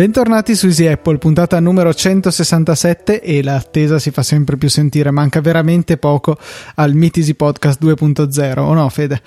[0.00, 5.42] Bentornati su Easy Apple, puntata numero 167 e l'attesa si fa sempre più sentire, manca
[5.42, 6.38] veramente poco
[6.76, 9.20] al Meet Easy Podcast 2.0, o no Fede?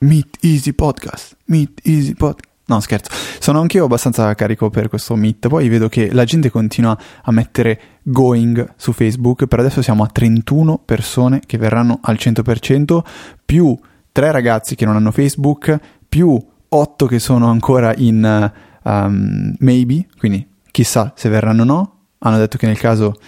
[0.00, 2.51] Meet Easy Podcast, Meet Easy Podcast.
[2.72, 3.10] No, scherzo.
[3.38, 5.48] Sono anch'io abbastanza carico per questo Meet.
[5.48, 9.44] Poi vedo che la gente continua a mettere going su Facebook.
[9.44, 13.02] Per adesso siamo a 31 persone che verranno al 100%,
[13.44, 13.78] più
[14.10, 18.50] 3 ragazzi che non hanno Facebook, più 8 che sono ancora in
[18.84, 21.96] um, maybe, quindi chissà se verranno o no.
[22.20, 23.18] Hanno detto che nel caso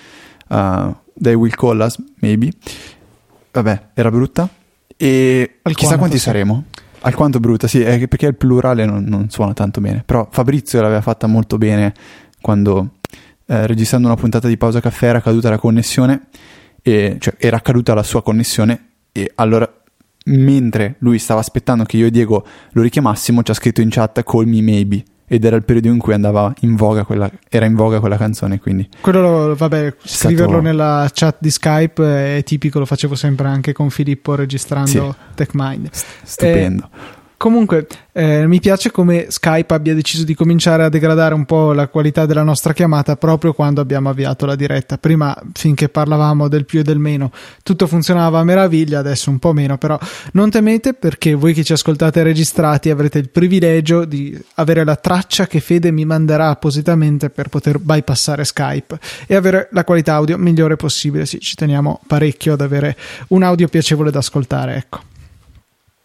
[0.49, 2.51] uh, they will call us, maybe.
[3.53, 4.49] Vabbè, era brutta.
[4.97, 6.23] E chissà quanti sì.
[6.23, 6.65] saremo.
[7.07, 10.03] Alquanto brutta, sì, è perché il plurale non, non, suona tanto bene.
[10.05, 11.93] Però Fabrizio l'aveva fatta molto bene
[12.41, 12.95] quando,
[13.47, 16.29] eh, registrando una puntata di pausa caffè, era caduta la connessione,
[16.83, 19.71] e, cioè era caduta la sua connessione, e allora
[20.27, 24.23] mentre lui stava aspettando che io e Diego lo richiamassimo, ci ha scritto in chat
[24.23, 27.75] call me maybe ed era il periodo in cui andava in voga quella, era in
[27.75, 30.63] voga quella canzone quindi quello vabbè scriverlo stato...
[30.63, 35.35] nella chat di Skype è tipico lo facevo sempre anche con Filippo registrando sì.
[35.35, 35.89] TechMind
[36.23, 41.45] stupendo eh, Comunque, eh, mi piace come Skype abbia deciso di cominciare a degradare un
[41.45, 44.99] po' la qualità della nostra chiamata proprio quando abbiamo avviato la diretta.
[44.99, 47.33] Prima, finché parlavamo del più e del meno,
[47.63, 49.99] tutto funzionava a meraviglia, adesso un po' meno, però
[50.33, 55.47] non temete perché voi che ci ascoltate registrati avrete il privilegio di avere la traccia
[55.47, 60.77] che Fede mi manderà appositamente per poter bypassare Skype e avere la qualità audio migliore
[60.77, 61.27] possibile.
[61.27, 62.97] Sì, ci teniamo parecchio ad avere
[63.29, 65.01] un audio piacevole da ascoltare, ecco.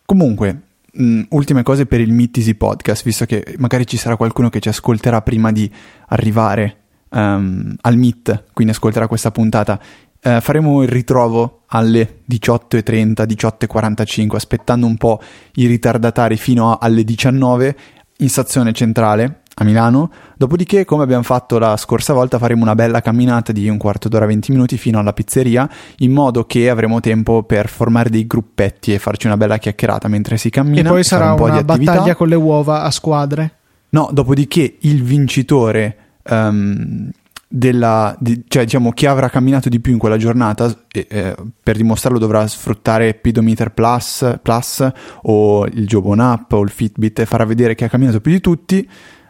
[0.05, 0.61] Comunque,
[1.01, 4.69] mm, ultime cose per il Meet Podcast, visto che magari ci sarà qualcuno che ci
[4.69, 5.69] ascolterà prima di
[6.07, 6.77] arrivare
[7.09, 9.79] um, al Meet, quindi ascolterà questa puntata.
[10.21, 15.21] Uh, faremo il ritrovo alle 18.30, 18.45, aspettando un po'
[15.53, 17.77] i ritardatari fino a, alle 19
[18.17, 20.09] in stazione centrale a Milano.
[20.35, 24.25] Dopodiché, come abbiamo fatto la scorsa volta, faremo una bella camminata di un quarto d'ora,
[24.25, 28.99] 20 minuti fino alla pizzeria, in modo che avremo tempo per formare dei gruppetti e
[28.99, 30.81] farci una bella chiacchierata mentre si cammina.
[30.81, 33.53] E poi sarà un una battaglia con le uova a squadre.
[33.89, 35.97] No, dopodiché il vincitore
[36.29, 37.09] um,
[37.51, 41.77] della, di, cioè diciamo chi avrà camminato di più in quella giornata eh, eh, per
[41.77, 44.87] dimostrarlo dovrà sfruttare Pedometer Plus, Plus
[45.23, 48.39] o il Jobon App o il Fitbit e farà vedere che ha camminato più di
[48.39, 48.87] tutti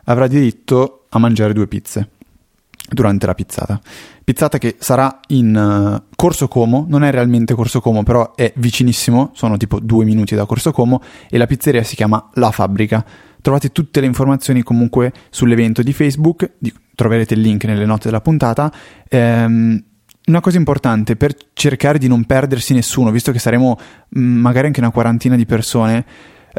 [0.10, 2.10] avrà diritto a mangiare due pizze
[2.90, 3.80] durante la pizzata.
[4.24, 9.32] Pizzata che sarà in uh, Corso Como, non è realmente Corso Como, però è vicinissimo,
[9.34, 13.06] sono tipo due minuti da Corso Como e la pizzeria si chiama La Fabbrica.
[13.42, 18.22] Trovate tutte le informazioni comunque sull'evento di Facebook, di, troverete il link nelle note della
[18.22, 18.72] puntata.
[19.08, 19.84] Ehm,
[20.26, 23.78] una cosa importante per cercare di non perdersi nessuno, visto che saremo
[24.10, 26.06] mh, mm, magari anche una quarantina di persone,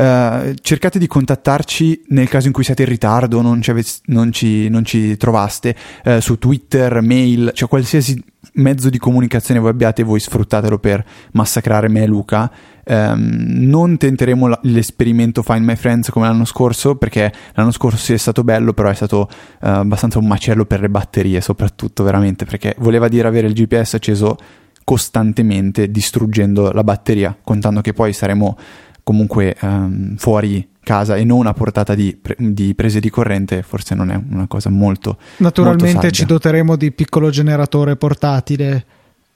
[0.01, 4.33] Uh, cercate di contattarci nel caso in cui siate in ritardo, non ci, ave- non
[4.33, 8.19] ci, non ci trovaste, uh, su Twitter, mail, cioè qualsiasi
[8.55, 12.51] mezzo di comunicazione voi abbiate, voi sfruttatelo per massacrare me e Luca.
[12.87, 18.15] Um, non tenteremo la- l'esperimento Find My Friends come l'anno scorso, perché l'anno scorso sì
[18.15, 22.47] è stato bello, però è stato uh, abbastanza un macello per le batterie, soprattutto veramente,
[22.47, 24.39] perché voleva dire avere il GPS acceso
[24.83, 28.57] costantemente, distruggendo la batteria, contando che poi saremo
[29.03, 33.95] comunque um, fuori casa e non a portata di, pre- di, prese di corrente, forse
[33.95, 35.19] non è una cosa molto.
[35.39, 38.85] Naturalmente molto ci doteremo di piccolo generatore portatile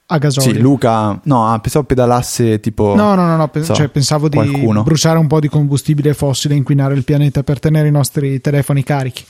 [0.06, 0.52] a gasolio.
[0.52, 2.94] Sì, Luca, no, ah, pensavo pedalasse tipo.
[2.94, 4.82] No, no, no, no so, cioè, pensavo di qualcuno.
[4.82, 8.82] bruciare un po' di combustibile fossile e inquinare il pianeta per tenere i nostri telefoni
[8.82, 9.24] carichi.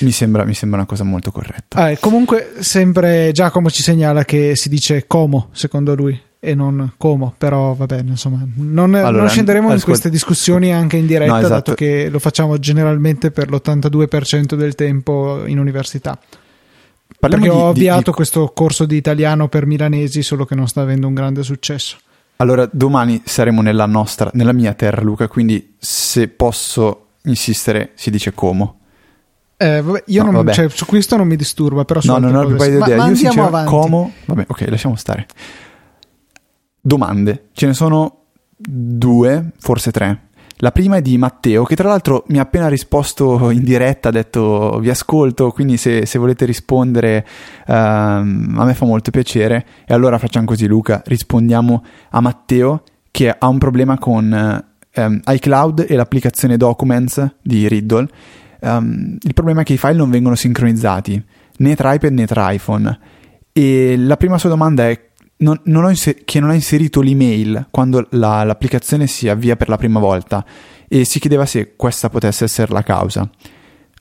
[0.00, 1.90] Mi sembra, mi sembra una cosa molto corretta.
[1.90, 7.34] Eh, comunque, sempre Giacomo ci segnala che si dice Como, secondo lui e non Como,
[7.36, 9.84] però va bene, insomma, non, allora, non scenderemo ascolta.
[9.84, 11.54] in queste discussioni anche in diretta, no, esatto.
[11.54, 16.18] dato che lo facciamo generalmente per l'82% del tempo in università.
[17.18, 18.12] Parliamo Perché di, ho avviato di, di...
[18.12, 21.96] questo corso di italiano per milanesi, solo che non sta avendo un grande successo.
[22.36, 28.34] Allora, domani saremo nella nostra, nella mia terra, Luca, quindi se posso insistere, si dice
[28.34, 28.80] Como.
[29.56, 30.52] Eh, vabbè, io no, non.
[30.52, 32.96] Cioè, su questo non mi disturba, però no, no, no, non ho idea.
[32.96, 33.70] Ma, io sincero, avanti.
[33.70, 35.26] Como, vabbè, ok, lasciamo stare
[36.84, 37.48] domande.
[37.52, 38.24] Ce ne sono
[38.56, 40.28] due, forse tre.
[40.58, 44.12] La prima è di Matteo, che tra l'altro mi ha appena risposto in diretta, ha
[44.12, 47.26] detto vi ascolto, quindi se, se volete rispondere
[47.66, 49.66] um, a me fa molto piacere.
[49.86, 54.64] E allora facciamo così Luca, rispondiamo a Matteo che ha un problema con
[54.94, 58.08] um, iCloud e l'applicazione Documents di Riddle.
[58.60, 61.22] Um, il problema è che i file non vengono sincronizzati
[61.56, 62.98] né tra iPad né tra iPhone.
[63.52, 68.06] E la prima sua domanda è non, non inser- che non ha inserito l'email quando
[68.10, 70.44] la, l'applicazione si avvia per la prima volta
[70.88, 73.28] e si chiedeva se questa potesse essere la causa.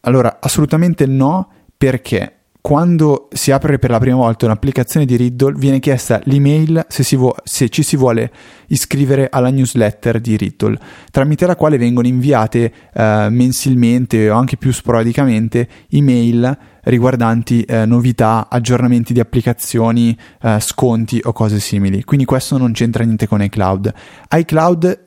[0.01, 5.81] Allora, assolutamente no, perché quando si apre per la prima volta un'applicazione di Riddle viene
[5.81, 8.31] chiesta l'email se, vo- se, ci si vuole
[8.67, 10.79] iscrivere alla newsletter di Riddle,
[11.11, 18.47] tramite la quale vengono inviate eh, mensilmente o anche più sporadicamente email riguardanti eh, novità,
[18.49, 22.05] aggiornamenti di applicazioni, eh, sconti o cose simili.
[22.05, 23.93] Quindi questo non c'entra niente con iCloud.
[24.31, 24.99] iCloud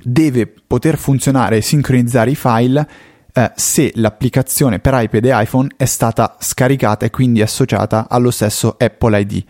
[0.00, 2.88] deve poter funzionare e sincronizzare i file
[3.38, 8.74] eh, se l'applicazione per iPad e iPhone è stata scaricata e quindi associata allo stesso
[8.76, 9.44] Apple ID,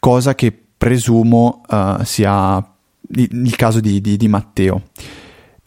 [0.00, 2.66] cosa che presumo uh, sia
[3.08, 4.84] il caso di, di, di Matteo.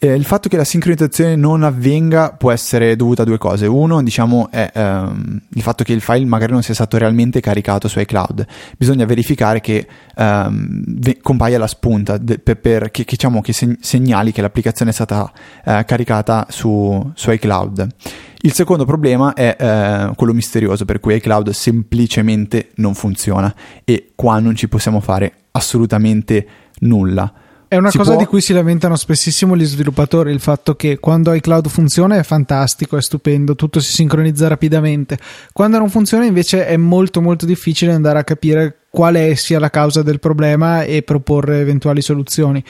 [0.00, 3.66] Eh, il fatto che la sincronizzazione non avvenga può essere dovuto a due cose.
[3.66, 7.88] Uno, diciamo, è ehm, il fatto che il file magari non sia stato realmente caricato
[7.88, 8.46] su iCloud.
[8.76, 13.52] Bisogna verificare che ehm, ve- compaia la spunta de- per, per, che, che, diciamo, che
[13.52, 15.32] seg- segnali che l'applicazione è stata
[15.64, 17.88] eh, caricata su, su, iCloud.
[18.42, 23.52] Il secondo problema è eh, quello misterioso, per cui iCloud semplicemente non funziona
[23.82, 26.46] e qua non ci possiamo fare assolutamente
[26.82, 27.32] nulla.
[27.68, 28.20] È una si cosa può...
[28.20, 32.96] di cui si lamentano spessissimo gli sviluppatori, il fatto che quando iCloud funziona è fantastico,
[32.96, 35.18] è stupendo, tutto si sincronizza rapidamente.
[35.52, 40.02] Quando non funziona invece è molto molto difficile andare a capire quale sia la causa
[40.02, 42.64] del problema e proporre eventuali soluzioni.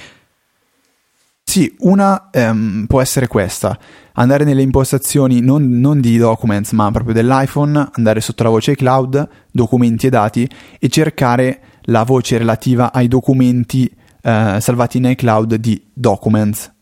[1.44, 3.78] Sì, una ehm, può essere questa,
[4.14, 9.28] andare nelle impostazioni non, non, di Documents ma proprio dell'iPhone, andare sotto la voce iCloud,
[9.50, 15.82] documenti e dati e cercare la voce relativa ai documenti eh, salvati in iCloud di
[15.92, 16.72] Documents.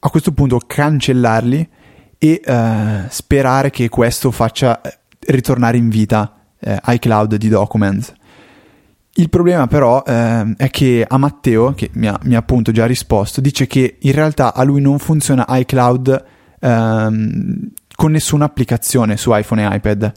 [0.00, 1.68] A questo punto cancellarli
[2.18, 8.12] e eh, sperare che questo faccia eh, ritornare in vita eh, iCloud di Documents.
[9.16, 12.84] Il problema però eh, è che a Matteo, che mi ha, mi ha, appunto già
[12.84, 16.24] risposto, dice che in realtà a lui non funziona iCloud
[16.58, 20.12] ehm, con nessuna applicazione su iPhone e iPad.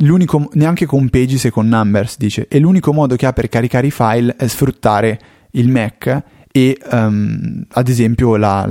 [0.00, 2.46] L'unico, neanche con Pages e con Numbers, dice.
[2.48, 5.18] E l'unico modo che ha per caricare i file è sfruttare
[5.52, 6.24] il Mac
[6.56, 8.66] e um, ad esempio la,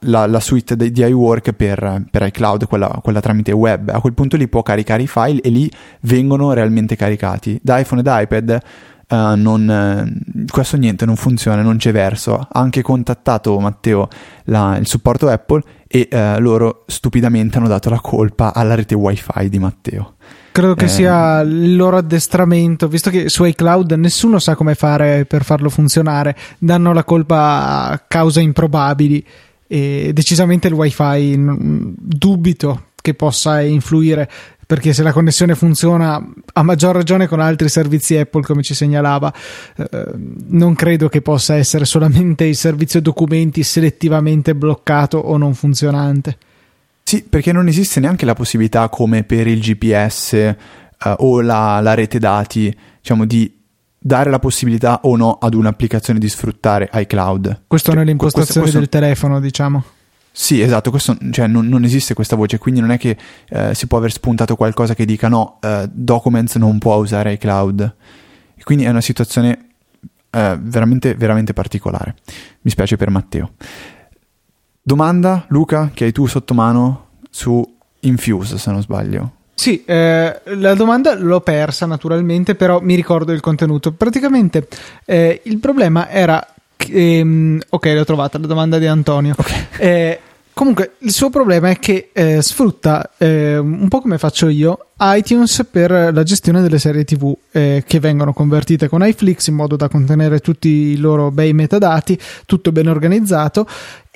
[0.00, 3.90] la, la suite di, di iWork per, per iCloud, quella, quella, tramite web.
[3.90, 5.70] A quel punto lì può caricare i file e lì
[6.00, 7.56] vengono realmente caricati.
[7.62, 8.58] Da iPhone e da iPad
[9.08, 12.34] uh, non, uh, questo niente, non funziona, non c'è verso.
[12.38, 14.08] Ha anche contattato Matteo
[14.46, 19.48] la, il supporto Apple e uh, loro stupidamente hanno dato la colpa alla rete wifi
[19.48, 20.14] di Matteo.
[20.58, 20.88] Credo che eh.
[20.88, 26.34] sia il loro addestramento, visto che su iCloud nessuno sa come fare per farlo funzionare,
[26.58, 29.24] danno la colpa a cause improbabili
[29.68, 31.36] e decisamente il wifi
[31.96, 34.28] dubito che possa influire
[34.66, 36.20] perché se la connessione funziona
[36.54, 39.32] a maggior ragione con altri servizi Apple come ci segnalava
[39.76, 40.10] eh,
[40.48, 46.36] non credo che possa essere solamente il servizio documenti selettivamente bloccato o non funzionante
[47.08, 50.56] sì, perché non esiste neanche la possibilità come per il GPS eh,
[50.98, 53.50] o la, la, rete dati, diciamo, di
[53.98, 57.62] dare la possibilità o no ad un'applicazione di sfruttare iCloud.
[57.66, 58.78] Questo cioè, nelle impostazioni questo, questo...
[58.78, 59.84] del telefono, diciamo.
[60.30, 63.16] Sì, esatto, questo, cioè, non, non, esiste questa voce, quindi non è che
[63.48, 67.94] eh, si può aver spuntato qualcosa che dica no, eh, Documents non può usare iCloud.
[68.54, 69.68] E quindi è una situazione
[70.28, 72.16] eh, veramente, veramente particolare.
[72.60, 73.52] Mi spiace per Matteo.
[74.88, 77.62] Domanda, Luca, che hai tu sotto mano su
[78.00, 79.32] Infuse, se non sbaglio.
[79.52, 83.92] Sì, eh, la domanda l'ho persa naturalmente, però mi ricordo il contenuto.
[83.92, 84.66] Praticamente
[85.04, 86.42] eh, il problema era...
[86.88, 89.34] Ehm, ok, l'ho trovata, la domanda di Antonio.
[89.36, 89.66] Okay.
[89.76, 90.20] Eh,
[90.54, 95.66] comunque, il suo problema è che eh, sfrutta, eh, un po' come faccio io, iTunes
[95.70, 99.88] per la gestione delle serie TV eh, che vengono convertite con iFlix in modo da
[99.88, 103.66] contenere tutti i loro bei metadati, tutto ben organizzato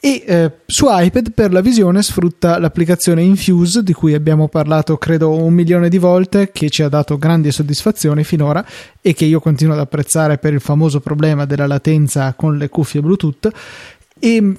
[0.04, 5.30] e eh, su iPad per la visione sfrutta l'applicazione Infuse di cui abbiamo parlato credo
[5.30, 8.66] un milione di volte che ci ha dato grandi soddisfazioni finora
[9.00, 13.00] e che io continuo ad apprezzare per il famoso problema della latenza con le cuffie
[13.00, 13.48] Bluetooth.
[14.18, 14.56] E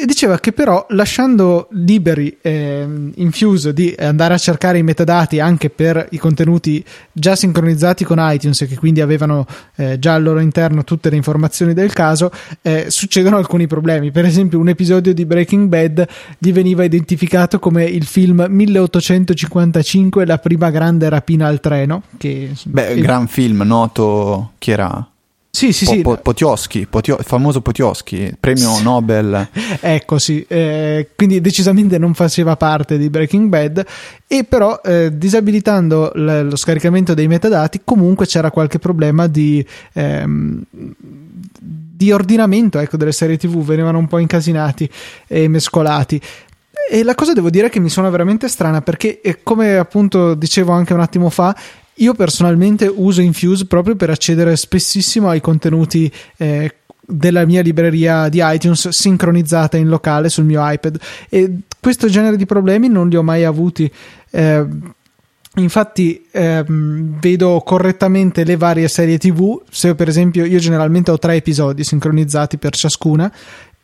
[0.00, 5.68] e diceva che però lasciando liberi eh, Infuse di andare a cercare i metadati anche
[5.68, 10.40] per i contenuti già sincronizzati con iTunes e che quindi avevano eh, già al loro
[10.40, 12.30] interno tutte le informazioni del caso,
[12.62, 14.10] eh, succedono alcuni problemi.
[14.10, 16.06] Per esempio un episodio di Breaking Bad
[16.38, 22.02] gli veniva identificato come il film 1855, la prima grande rapina al treno.
[22.16, 23.02] Che, Beh, il...
[23.02, 25.09] gran film, noto chi era?
[25.52, 26.00] Sì, sì, po- sì.
[26.02, 28.82] po- Potioski, Potio- famoso Potioski, premio Sì.
[28.84, 29.48] Nobel.
[29.80, 30.44] Ecco, sì.
[30.46, 33.84] eh, quindi decisamente non faceva parte di Breaking Bad
[34.28, 39.64] e però eh, disabilitando l- lo scaricamento dei metadati comunque c'era qualche problema di,
[39.94, 40.62] ehm,
[41.60, 44.88] di ordinamento ecco, delle serie tv, venivano un po' incasinati
[45.26, 46.20] e mescolati.
[46.90, 50.72] E la cosa devo dire che mi suona veramente strana perché, eh, come appunto dicevo
[50.72, 51.54] anche un attimo fa,
[52.00, 58.40] io personalmente uso Infuse proprio per accedere spessissimo ai contenuti eh, della mia libreria di
[58.42, 60.98] iTunes sincronizzata in locale sul mio iPad.
[61.28, 63.90] E questo genere di problemi non li ho mai avuti.
[64.30, 64.66] Eh,
[65.56, 71.34] Infatti ehm, vedo correttamente le varie serie TV, se per esempio io generalmente ho tre
[71.34, 73.32] episodi sincronizzati per ciascuna,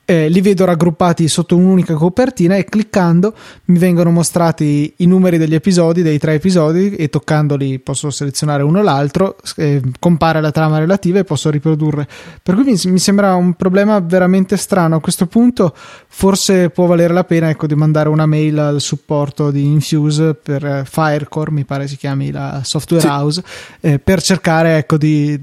[0.08, 3.34] eh, li vedo raggruppati sotto un'unica copertina e cliccando
[3.66, 8.78] mi vengono mostrati i numeri degli episodi, dei tre episodi e toccandoli posso selezionare uno
[8.78, 12.06] o l'altro, eh, compare la trama relativa e posso riprodurre.
[12.40, 14.94] Per cui mi, mi, sembra un problema veramente strano.
[14.94, 19.50] A questo punto forse può valere la pena ecco, di mandare una mail al supporto
[19.50, 23.08] di Infuse per eh, Firecore, mi pare si chiami la software sì.
[23.08, 23.42] house,
[23.80, 25.36] eh, per cercare ecco, di,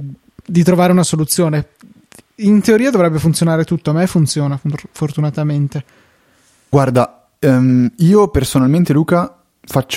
[0.45, 1.67] di trovare una soluzione
[2.45, 4.59] in teoria dovrebbe funzionare tutto, a me funziona
[4.91, 5.83] fortunatamente.
[6.69, 9.41] Guarda, um, io personalmente Luca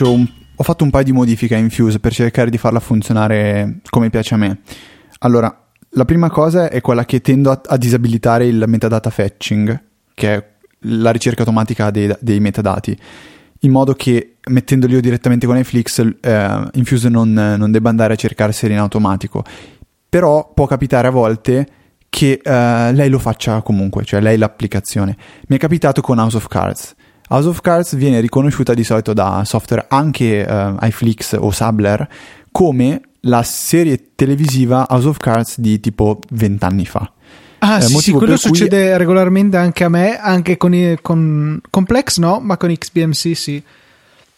[0.00, 4.10] un, ho fatto un paio di modifiche a Infuse per cercare di farla funzionare come
[4.10, 4.60] piace a me.
[5.20, 9.82] Allora, la prima cosa è quella che tendo a, a disabilitare il metadata fetching,
[10.14, 10.46] che è
[10.80, 12.96] la ricerca automatica dei, dei metadati,
[13.60, 18.16] in modo che mettendoli io direttamente con iFlix, eh, Infuse non, non debba andare a
[18.16, 19.42] cercarseli in automatico.
[20.08, 21.66] Però può capitare a volte
[22.08, 25.16] che uh, lei lo faccia comunque, cioè lei l'applicazione.
[25.48, 26.94] Mi è capitato con House of Cards.
[27.28, 32.08] House of Cards viene riconosciuta di solito da software anche uh, iFlix o Sabler
[32.52, 37.10] come la serie televisiva House of Cards di tipo 20 anni fa.
[37.58, 38.98] Ah, eh, sì, sì, quello succede cui...
[38.98, 43.62] regolarmente anche a me, anche con, con Complex no, ma con XBMC sì.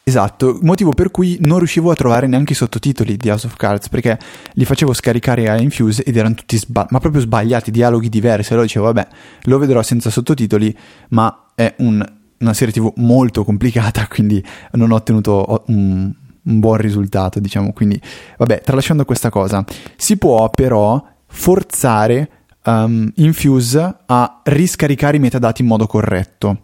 [0.09, 3.91] Esatto, motivo per cui non riuscivo a trovare neanche i sottotitoli di House of Cards
[3.91, 4.19] perché
[4.55, 8.53] li facevo scaricare a Infuse ed erano tutti sba- ma proprio sbagliati, dialoghi diversi.
[8.53, 9.07] Allora dicevo, vabbè,
[9.43, 10.75] lo vedrò senza sottotitoli,
[11.11, 12.03] ma è un,
[12.39, 16.11] una serie TV molto complicata, quindi non ho ottenuto un,
[16.43, 17.75] un buon risultato, diciamo.
[17.75, 18.01] Quindi,
[18.39, 19.63] vabbè, tralasciando questa cosa,
[19.95, 22.31] si può però forzare
[22.65, 26.61] um, Infuse a riscaricare i metadati in modo corretto.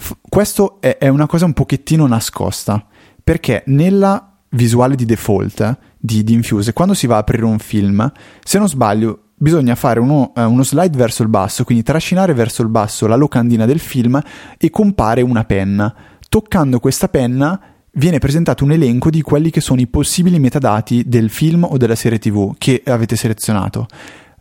[0.00, 2.82] F- questo è, è, una cosa un pochettino nascosta,
[3.22, 8.10] perché nella visuale di default di, di, Infuse, quando si va a aprire un film,
[8.42, 12.62] se non sbaglio, bisogna fare uno, eh, uno slide verso il basso, quindi trascinare verso
[12.62, 14.18] il basso la locandina del film
[14.56, 15.94] e compare una penna.
[16.30, 17.60] Toccando questa penna
[17.92, 21.94] viene presentato un elenco di quelli che sono i possibili metadati del film o della
[21.94, 23.86] serie TV che avete selezionato.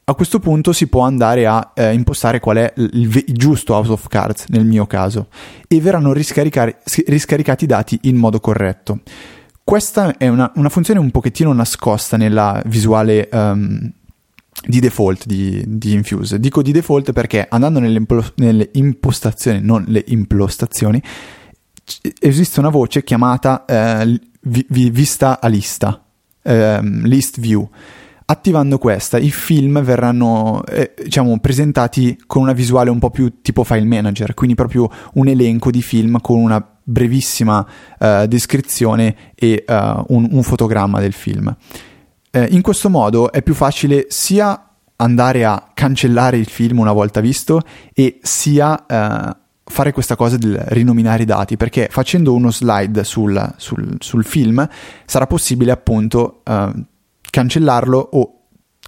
[0.09, 3.91] A questo punto si può andare a eh, impostare qual è il, il, giusto House
[3.91, 5.27] of Cards nel mio caso
[5.67, 9.01] e verranno riscaricati i dati in modo corretto.
[9.63, 13.87] Questa è una, una funzione un pochettino nascosta nella visuale um,
[14.65, 16.39] di default di, di, Infuse.
[16.39, 18.03] Dico di default perché andando nelle,
[18.37, 20.99] nelle impostazioni, non le implostazioni,
[22.19, 26.03] esiste una voce chiamata eh, vi, vista a lista,
[26.41, 27.69] eh, list view
[28.31, 33.63] attivando questa i film verranno eh, diciamo presentati con una visuale un po' più tipo
[33.63, 37.65] file manager quindi proprio un elenco di film con una brevissima
[37.99, 39.73] uh, descrizione e uh,
[40.07, 41.55] un, un, fotogramma del film.
[42.31, 47.19] Eh, in questo modo è più facile sia andare a cancellare il film una volta
[47.21, 47.61] visto
[47.93, 53.53] e sia uh, fare questa cosa del rinominare i dati perché facendo uno slide sul,
[53.57, 54.67] sul, sul film
[55.05, 56.41] sarà possibile appunto
[57.29, 58.33] cancellarlo o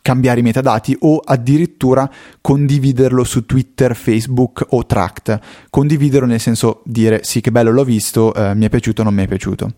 [0.02, 2.10] cambiare i metadati o addirittura
[2.42, 5.40] condividerlo su Twitter, Facebook o Tract.
[5.70, 9.14] Condividerlo nel senso dire sì che bello l'ho visto, eh, mi è piaciuto o non
[9.14, 9.74] mi è piaciuto.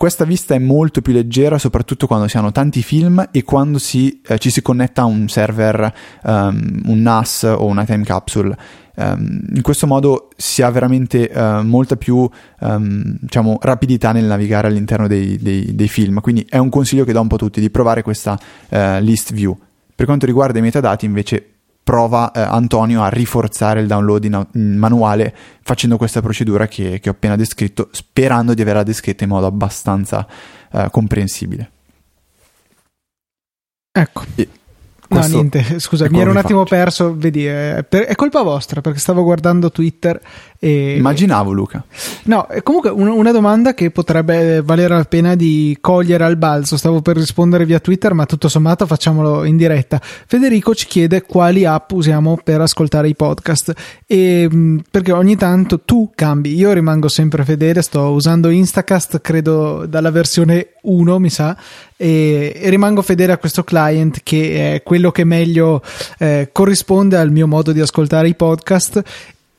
[0.00, 4.22] Questa vista è molto più leggera soprattutto quando si hanno tanti film e quando si,
[4.26, 8.56] eh, ci si connetta a un server, um, un NAS o una time capsule
[8.96, 12.28] Um, in questo modo si ha veramente uh, molta più
[12.60, 17.12] um, diciamo, rapidità nel navigare all'interno dei, dei, dei, film, quindi è un consiglio che
[17.12, 19.56] do un po' a tutti di provare questa uh, list view.
[19.94, 21.44] Per quanto riguarda i metadati invece
[21.82, 27.08] prova uh, Antonio a rinforzare il download in, in manuale facendo questa procedura che, che,
[27.08, 30.26] ho appena descritto, sperando di averla descritta in modo abbastanza
[30.90, 31.70] comprensibile.
[33.90, 34.22] Ecco.
[34.36, 34.48] E
[35.10, 37.16] Questo no, niente, scusa, mi ero un attimo perso.
[37.16, 40.20] Vedi, è, per- è colpa vostra perché stavo guardando Twitter
[40.62, 40.96] e.
[40.96, 41.82] Immaginavo, Luca.
[42.24, 46.76] No, comunque un- una domanda che potrebbe valere la pena di cogliere al balzo.
[46.76, 49.98] Stavo per rispondere via Twitter, ma tutto sommato facciamolo in diretta.
[50.02, 53.72] Federico ci chiede quali app usiamo per ascoltare i podcast.
[54.06, 56.54] E, mh, perché ogni tanto tu cambi.
[56.54, 61.56] Io rimango sempre fedele, sto usando Instacast, credo dalla versione 1, mi sa.
[61.96, 65.82] E, e rimango fedele a questo client che è quello che meglio
[66.18, 69.02] eh, corrisponde al mio modo di ascoltare i podcast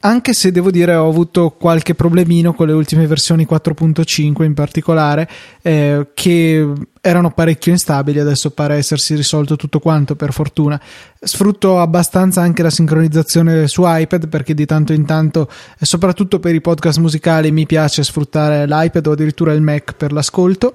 [0.02, 5.28] anche se devo dire ho avuto qualche problemino con le ultime versioni 4.5 in particolare
[5.62, 10.80] eh, che erano parecchio instabili adesso pare essersi risolto tutto quanto per fortuna.
[11.20, 16.56] Sfrutto abbastanza anche la sincronizzazione su iPad perché di tanto in tanto eh, soprattutto per
[16.56, 20.72] i podcast musicali mi piace sfruttare l'iPad o addirittura il Mac per l'ascolto.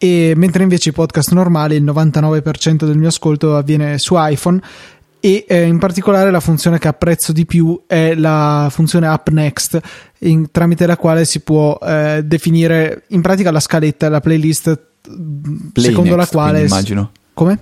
[0.00, 4.60] E mentre invece i podcast normali il 99% del mio ascolto avviene su iPhone
[5.20, 9.80] e eh, in particolare la funzione che apprezzo di più è la funzione Up Next
[10.20, 15.68] in- tramite la quale si può eh, definire in pratica la scaletta, la playlist mh,
[15.72, 17.10] Play secondo next, la quale immagino.
[17.34, 17.58] come?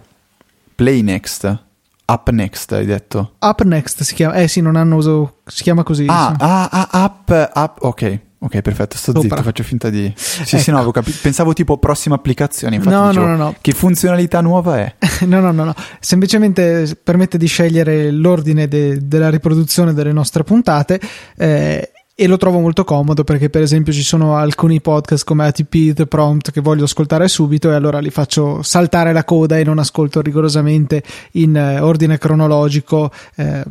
[0.74, 1.64] Play next.
[2.08, 3.32] Up next, hai detto.
[3.40, 6.44] Up Next si chiama, eh sì non hanno uso, si chiama così Ah, sì.
[6.44, 7.78] ah, ah, up, up.
[7.80, 8.96] Ok, ok, perfetto.
[8.96, 9.28] Sto Sopra.
[9.28, 10.12] zitto, faccio finta di.
[10.16, 10.70] Sì, sì, Ecco.
[10.70, 11.18] no, avevo capito.
[11.22, 12.76] Pensavo tipo prossima applicazione.
[12.76, 13.54] Infatti No, dicevo, no, no, no.
[13.60, 14.94] Che funzionalità nuova è?
[15.26, 15.74] No, no, no, no.
[16.00, 21.00] Semplicemente permette di scegliere l'ordine de- della riproduzione delle nostre puntate.
[21.36, 25.92] eh, e lo trovo molto comodo perché, per esempio, ci sono alcuni podcast come ATP
[25.92, 29.78] The Prompt che voglio ascoltare subito, e allora li faccio saltare la coda e non
[29.78, 31.02] ascolto rigorosamente
[31.32, 33.62] in eh, ordine cronologico eh,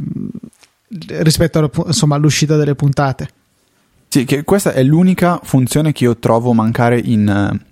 [1.22, 3.30] rispetto alla insomma, all'uscita delle puntate.
[4.16, 7.66] Sì, che questa è l'unica funzione che io trovo mancare in, eh,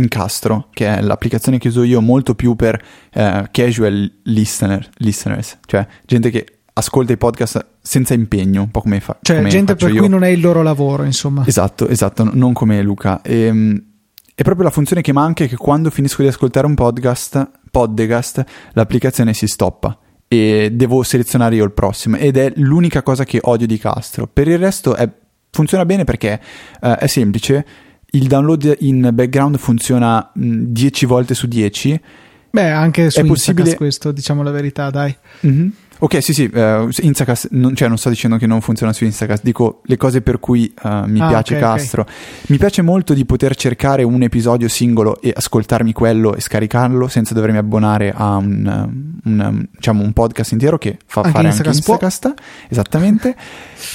[0.00, 5.58] in Castro, che è l'applicazione che uso io molto più per eh, casual listener, listeners,
[5.66, 9.74] cioè gente che ascolta i podcast senza impegno, un po' come, fa, Cioè, come gente
[9.74, 9.98] per io.
[10.00, 11.44] cui non è il loro lavoro, insomma.
[11.46, 13.20] Esatto, esatto, non come Luca.
[13.22, 13.84] Ehm,
[14.34, 18.42] è proprio la funzione che manca è che quando finisco di ascoltare un podcast, podcast,
[18.72, 23.66] l'applicazione si stoppa e devo selezionare io il prossimo ed è l'unica cosa che odio
[23.66, 24.26] di Castro.
[24.26, 25.18] Per il resto è-
[25.50, 26.40] funziona bene perché
[26.80, 27.64] eh, è semplice,
[28.12, 32.00] il download in background funziona mh, 10 volte su 10.
[32.52, 35.16] Beh, anche su È Instacast possibile- questo, diciamo la verità, dai.
[36.02, 39.42] Ok, sì, sì, eh, Instacast, non, cioè non sto dicendo che non funziona su Instacast,
[39.44, 42.06] dico le cose per cui eh, mi Ah, piace ok, Castro.
[42.46, 47.34] Mi piace molto di poter cercare un episodio singolo e ascoltarmi quello e scaricarlo senza
[47.34, 48.90] dovermi abbonare a un,
[49.24, 51.92] un, diciamo, un podcast intero che fa Anche fare Instacast può.
[51.92, 52.40] anche Instacast.
[52.70, 53.36] Esattamente.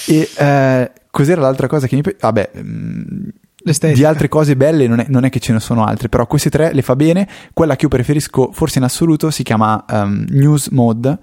[0.08, 2.18] e eh, cos'era l'altra cosa che mi piace?
[2.20, 3.28] Vabbè, mm,
[3.64, 3.98] L'estetica.
[3.98, 6.50] di altre cose belle non è, non è che ce ne sono altre, però queste
[6.50, 7.26] tre le fa bene.
[7.54, 11.18] Quella che io preferisco, forse in assoluto, si chiama um, News Mode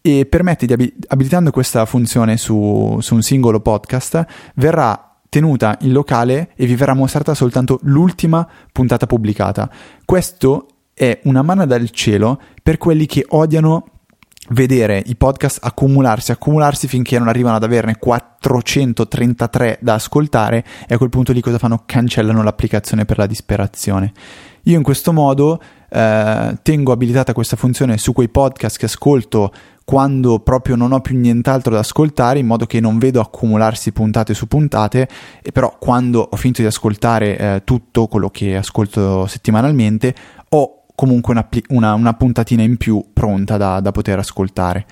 [0.00, 5.92] e permette di abi- abilitando questa funzione su, su un singolo podcast, verrà tenuta in
[5.92, 9.70] locale e vi verrà mostrata soltanto l'ultima puntata pubblicata.
[10.04, 13.97] Questo è una mano dal cielo per quelli che odiano
[14.50, 20.98] vedere i podcast accumularsi, accumularsi finché non arrivano ad averne 433 da ascoltare e a
[20.98, 21.82] quel punto lì cosa fanno?
[21.84, 24.12] Cancellano l'applicazione per la disperazione.
[24.64, 29.52] Io in questo modo eh, tengo abilitata questa funzione su quei podcast che ascolto
[29.88, 34.34] quando proprio non ho più nient'altro da ascoltare in modo che non vedo accumularsi puntate
[34.34, 35.08] su puntate
[35.42, 40.14] e però quando ho finito di ascoltare eh, tutto quello che ascolto settimanalmente
[40.50, 44.84] ho comunque una, una, una puntatina in più pronta da, da poter ascoltare.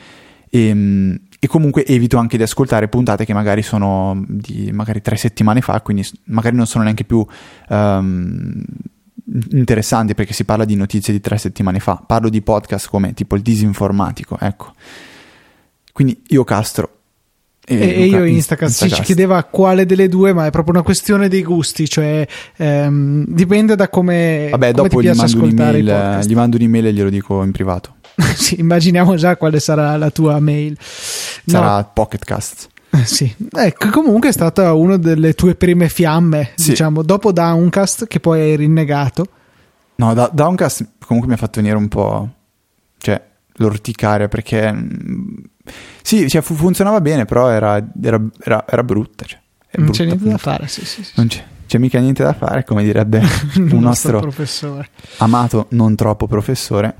[0.48, 5.62] E, e, comunque evito anche di ascoltare puntate che magari sono di magari tre settimane
[5.62, 7.26] fa, quindi magari non sono neanche più
[7.70, 8.62] um,
[9.50, 12.00] interessanti perché si parla di notizie di tre settimane fa.
[12.06, 14.74] Parlo di podcast come tipo il disinformatico, ecco.
[15.92, 16.95] Quindi io Castro.
[17.68, 18.84] E, e io Instacast, Instacast.
[18.84, 22.26] Sì, ci chiedeva quale delle due, ma è proprio una questione dei gusti, cioè
[22.56, 25.46] ehm, dipende da come, Vabbè, come dopo gli mando,
[26.24, 27.96] gli mando un'email e glielo dico in privato.
[28.36, 30.76] sì, immaginiamo già quale sarà la tua mail.
[30.80, 31.90] Sarà no.
[31.92, 32.68] Pocketcast.
[33.04, 36.70] Sì, ecco, comunque è stata una delle tue prime fiamme, sì.
[36.70, 39.26] diciamo, dopo Downcast che poi hai rinnegato.
[39.96, 42.28] No, da- Downcast comunque mi ha fatto venire un po',
[42.98, 43.20] cioè,
[43.56, 44.74] l'orticaria perché,
[46.02, 49.24] sì, cioè, fu- funzionava bene, però era, era, era, era brutta.
[49.24, 49.38] Cioè,
[49.76, 50.44] non c'è niente appunto.
[50.44, 51.12] da fare, sì, sì, sì.
[51.16, 53.20] Non c'è, c'è, mica niente da fare, come direbbe
[53.56, 54.88] un nostro professore.
[55.18, 56.94] amato, non troppo professore.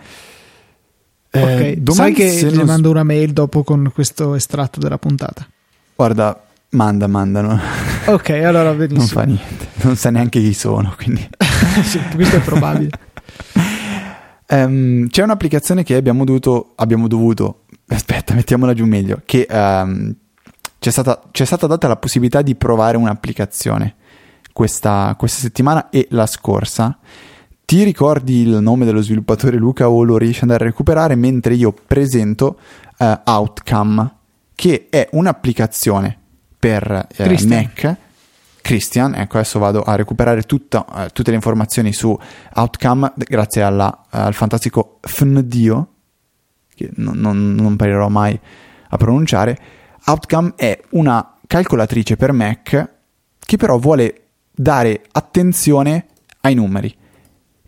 [1.30, 2.66] Eh, ok, sai che gli non...
[2.66, 5.46] mando una mail dopo con questo estratto della puntata.
[5.94, 7.60] Guarda, manda, mandano.
[8.06, 8.98] Ok, allora benissimo.
[8.98, 11.26] Non fa niente, non sa neanche chi sono, quindi.
[11.82, 12.90] sì, questo è probabile.
[14.48, 20.14] Um, c'è un'applicazione che abbiamo dovuto, abbiamo dovuto, aspetta, mettiamola giù meglio, che um,
[20.78, 23.94] c'è, stata, c'è stata data la possibilità di provare un'applicazione
[24.52, 26.98] questa, questa settimana e la scorsa.
[27.64, 31.54] Ti ricordi il nome dello sviluppatore Luca o lo riesci ad andare a recuperare mentre
[31.54, 32.58] io presento
[32.98, 34.14] uh, Outcome,
[34.54, 36.16] che è un'applicazione
[36.58, 37.96] per uh, Mac.
[38.62, 42.18] Christian, ecco adesso vado a recuperare tutta, uh, tutte le informazioni su
[42.54, 45.88] Outcome grazie alla, al fantastico FNDIO,
[46.76, 48.38] che non, non, non imparerò mai
[48.88, 49.58] a pronunciare.
[50.04, 52.94] Outcome è una calcolatrice per Mac
[53.38, 56.06] che però vuole dare attenzione
[56.42, 56.94] ai numeri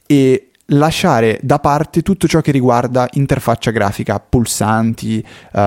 [0.07, 5.61] e lasciare da parte tutto ciò che riguarda interfaccia grafica, pulsanti, uh,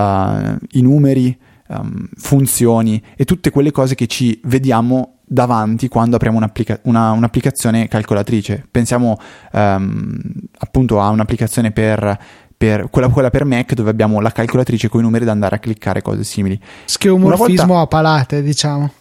[0.71, 6.80] i numeri, um, funzioni e tutte quelle cose che ci vediamo davanti quando apriamo un'applica-
[6.84, 8.67] una, un'applicazione calcolatrice.
[8.69, 9.17] Pensiamo
[9.54, 10.19] um,
[10.58, 12.19] appunto a un'applicazione per,
[12.62, 15.58] per quella, quella, per Mac dove abbiamo la calcolatrice con i numeri da andare a
[15.58, 16.60] cliccare, cose simili.
[16.86, 17.82] Scheomorfismo volta...
[17.82, 18.91] a palate, diciamo.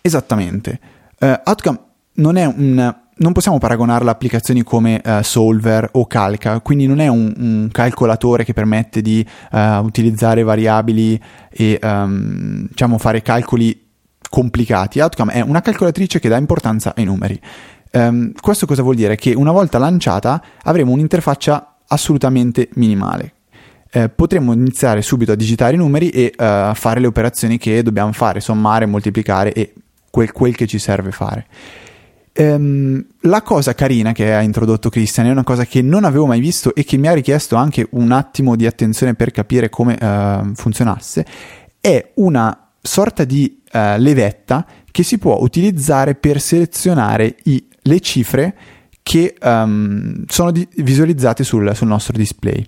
[0.00, 0.80] Esattamente.
[1.18, 1.78] Uh, Outcome
[2.14, 7.00] non è un non possiamo paragonarla a applicazioni come uh, Solver o Calca, quindi non
[7.00, 13.88] è un, un calcolatore che permette di uh, utilizzare variabili e um, diciamo fare calcoli
[14.30, 15.00] complicati.
[15.00, 17.38] Outcome è una calcolatrice che dà importanza ai numeri.
[17.92, 19.16] Um, questo cosa vuol dire?
[19.16, 23.32] Che una volta lanciata avremo un'interfaccia assolutamente minimale.
[23.90, 28.12] Eh, potremmo iniziare subito a digitare i numeri e uh, fare le operazioni che dobbiamo
[28.12, 29.72] fare, sommare, moltiplicare e
[30.10, 31.46] quel, quel che ci serve fare.
[32.38, 36.40] Um, la cosa carina che ha introdotto Christian è una cosa che non avevo mai
[36.40, 40.52] visto e che mi ha richiesto anche un attimo di attenzione per capire come uh,
[40.54, 41.24] funzionasse.
[41.80, 48.54] È una sorta di uh, levetta che si può utilizzare per selezionare i, le cifre
[49.06, 52.66] che um, sono di- visualizzate sul, sul nostro display.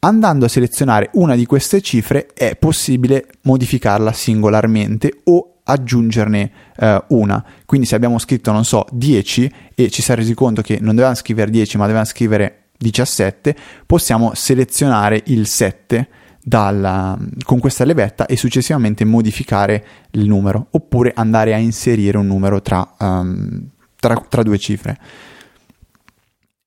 [0.00, 7.42] Andando a selezionare una di queste cifre è possibile modificarla singolarmente o aggiungerne eh, una.
[7.64, 10.90] Quindi se abbiamo scritto, non so, 10 e ci si è resi conto che non
[10.90, 16.08] dovevamo scrivere 10 ma dovevamo scrivere 17, possiamo selezionare il 7
[16.42, 22.60] dalla, con questa levetta e successivamente modificare il numero oppure andare a inserire un numero
[22.60, 24.98] tra, um, tra, tra due cifre.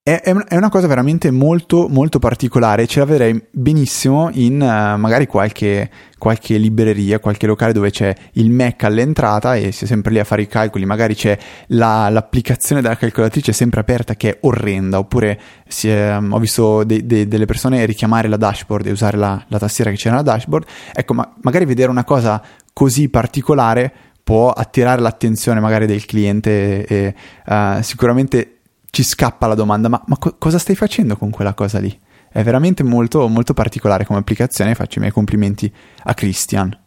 [0.04, 5.92] È, una cosa veramente molto molto particolare, ce la vedrei benissimo in uh, magari qualche,
[6.18, 10.24] qualche, libreria, qualche locale dove c'è il Mac all'entrata e si è sempre lì a
[10.24, 11.38] fare i calcoli, magari c'è
[11.68, 15.40] la, l'applicazione della calcolatrice sempre aperta che è orrenda, oppure
[15.84, 19.60] è, um, ho visto de, de, delle persone richiamare la dashboard e usare la, la
[19.60, 22.42] tastiera che c'era nella dashboard, ecco, ma magari vedere una cosa
[22.74, 27.14] così particolare può attirare l'attenzione magari del cliente e
[27.46, 28.61] uh, sicuramente
[28.92, 31.98] ci scappa la domanda, ma, ma co- cosa stai facendo con quella cosa lì?
[32.30, 35.72] È veramente molto, molto particolare come applicazione, faccio i miei complimenti
[36.04, 36.78] a Christian.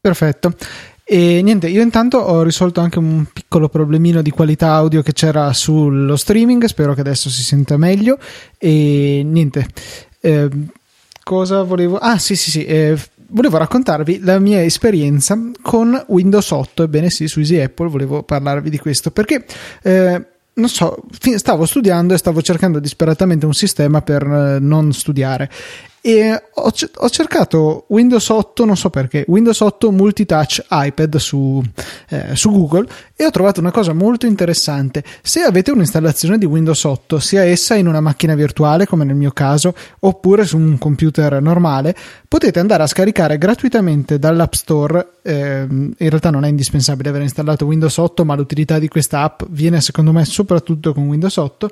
[0.00, 0.54] Perfetto.
[1.04, 5.52] E niente, io intanto ho risolto anche un piccolo problemino di qualità audio che c'era
[5.54, 8.18] sullo streaming, spero che adesso si senta meglio.
[8.58, 9.66] E niente,
[10.20, 10.48] eh,
[11.22, 11.96] cosa volevo...
[11.96, 12.94] Ah sì sì sì, eh,
[13.28, 18.68] volevo raccontarvi la mia esperienza con Windows 8, ebbene sì, su Easy Apple volevo parlarvi
[18.68, 19.46] di questo perché...
[19.82, 20.26] Eh,
[20.58, 21.04] non so,
[21.36, 25.50] stavo studiando e stavo cercando disperatamente un sistema per eh, non studiare
[26.00, 31.62] e ho, ho, cercato Windows 8, non so perché, Windows 8 Multitouch iPad su,
[32.08, 35.02] eh, su, Google e ho trovato una cosa molto interessante.
[35.22, 39.32] Se avete un'installazione di Windows 8, sia essa in una macchina virtuale, come nel mio
[39.32, 41.94] caso, oppure su un computer normale,
[42.28, 45.08] potete andare a scaricare gratuitamente dall'App Store.
[45.22, 49.42] Eh, in realtà non è indispensabile aver installato Windows 8, ma l'utilità di questa app
[49.48, 51.70] viene secondo me soprattutto con Windows 8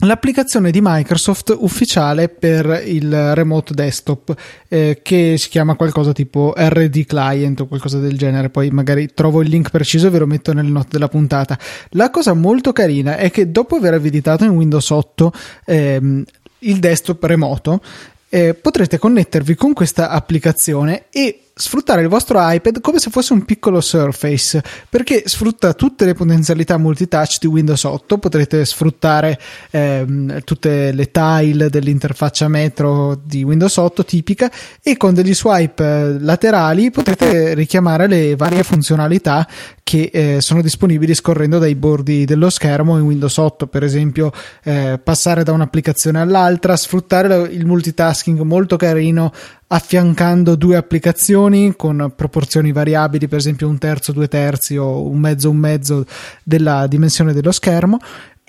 [0.00, 4.34] l'applicazione di Microsoft ufficiale per il remote desktop
[4.68, 8.50] eh, che si chiama qualcosa tipo RD Client o qualcosa del genere.
[8.50, 11.58] Poi magari trovo il link preciso e ve lo metto nelle note della puntata.
[11.90, 15.32] La cosa molto carina è che dopo aver abilitato in Windows 8
[15.66, 16.24] ehm,
[16.60, 17.80] il desktop remoto
[18.28, 23.44] eh, potrete connettervi con questa applicazione e sfruttare il vostro iPad come se fosse un
[23.44, 29.38] piccolo Surface perché sfrutta tutte le potenzialità multitouch di Windows 8 potrete sfruttare
[29.70, 36.20] ehm, tutte le tile dell'interfaccia metro di Windows 8 tipica e con degli swipe eh,
[36.20, 39.46] laterali potrete richiamare le varie funzionalità
[39.82, 44.30] che eh, sono disponibili scorrendo dai bordi dello schermo in Windows 8 per esempio
[44.62, 49.32] eh, passare da un'applicazione all'altra sfruttare il multitasking molto carino
[49.68, 55.50] affiancando due applicazioni con proporzioni variabili, per esempio un terzo, due terzi o un mezzo,
[55.50, 56.04] un mezzo
[56.42, 57.98] della dimensione dello schermo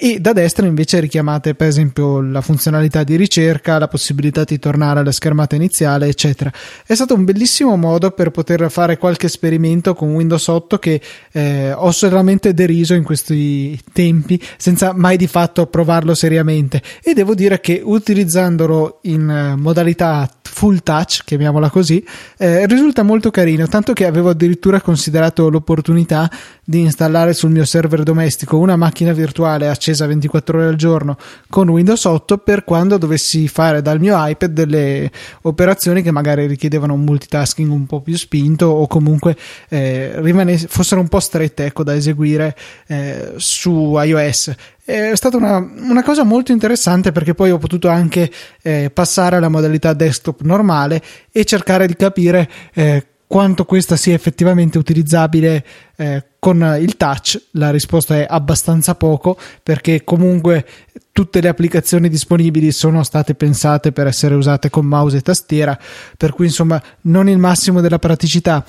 [0.02, 5.02] e da destra invece richiamate per esempio la funzionalità di ricerca, la possibilità di tornare
[5.02, 6.50] alla schermata iniziale, eccetera.
[6.86, 11.02] È stato un bellissimo modo per poter fare qualche esperimento con Windows 8 che
[11.34, 17.36] eh, ho solamente deriso in questi tempi senza mai di fatto provarlo seriamente e devo
[17.36, 20.30] dire che utilizzandolo in eh, modalità
[20.60, 22.06] full touch, chiamiamola così,
[22.38, 26.30] eh, risulta molto carino, tanto che avevo addirittura considerato l'opportunità
[26.66, 31.18] di installare sul mio server domestico una macchina virtuale accesa 24 ore al giorno
[31.50, 35.10] con Windows 8 per quando dovessi fare dal mio iPad delle
[35.44, 39.38] operazioni che magari richiedevano un multitasking un po' più spinto o comunque
[39.70, 42.54] eh, rimane, fossero un po' strette ecco, da eseguire
[42.88, 44.54] eh, su iOS
[44.90, 48.32] è stata una, una, cosa molto interessante perché poi ho potuto anche
[48.64, 54.80] eh, passare alla modalità desktop normale e cercare di capire eh, quanto questa sia effettivamente
[54.80, 55.64] utilizzabile
[55.96, 57.40] eh, con il touch.
[57.52, 60.66] La risposta è abbastanza poco perché comunque
[61.12, 65.78] tutte le applicazioni disponibili sono state pensate per essere usate con mouse e tastiera
[66.18, 68.66] per cui insomma non il massimo della praticità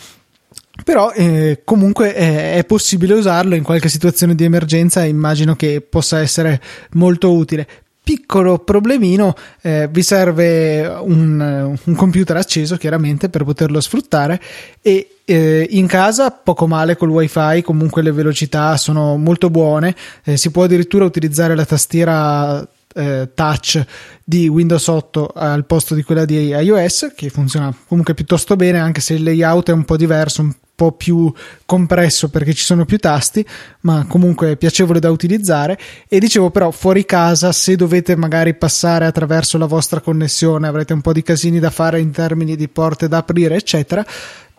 [0.84, 6.20] però eh, comunque è, è, possibile usarlo in qualche situazione di emergenza immagino che possa
[6.20, 6.60] essere
[6.92, 7.66] molto utile.
[8.02, 14.40] Piccolo problemino, eh, vi serve un, un, computer acceso chiaramente per poterlo sfruttare
[14.80, 20.36] e eh, in casa poco male col wifi, comunque le velocità sono molto buone, eh,
[20.36, 23.84] si può addirittura utilizzare la tastiera eh, touch
[24.24, 29.00] di Windows 8 al posto di quella di iOS che funziona comunque piuttosto bene anche
[29.00, 31.30] se il layout è un po' diverso un po' più
[31.66, 33.44] compresso perché ci sono più tasti
[33.80, 39.04] ma comunque è piacevole da utilizzare e dicevo però fuori casa se dovete magari passare
[39.04, 43.08] attraverso la vostra connessione avrete un po' di casini da fare in termini di porte
[43.08, 44.06] da aprire eccetera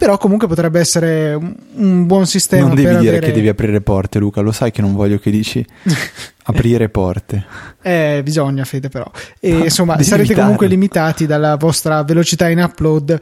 [0.01, 2.65] però comunque potrebbe essere un, buon sistema.
[2.65, 3.27] Non devi dire avere...
[3.27, 5.63] che devi aprire porte, Luca, lo sai che non voglio che dici
[6.45, 7.45] aprire porte.
[7.83, 9.05] Eh, bisogna, Fede, però.
[9.39, 10.41] E insomma, sarete limitare.
[10.41, 13.19] comunque limitati dalla vostra velocità in upload,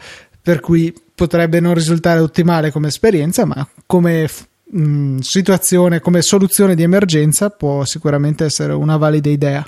[0.49, 4.27] per cui potrebbe non risultare ottimale come esperienza, ma come
[4.63, 9.63] mh, mm, situazione, come soluzione di emergenza può sicuramente essere una valida idea.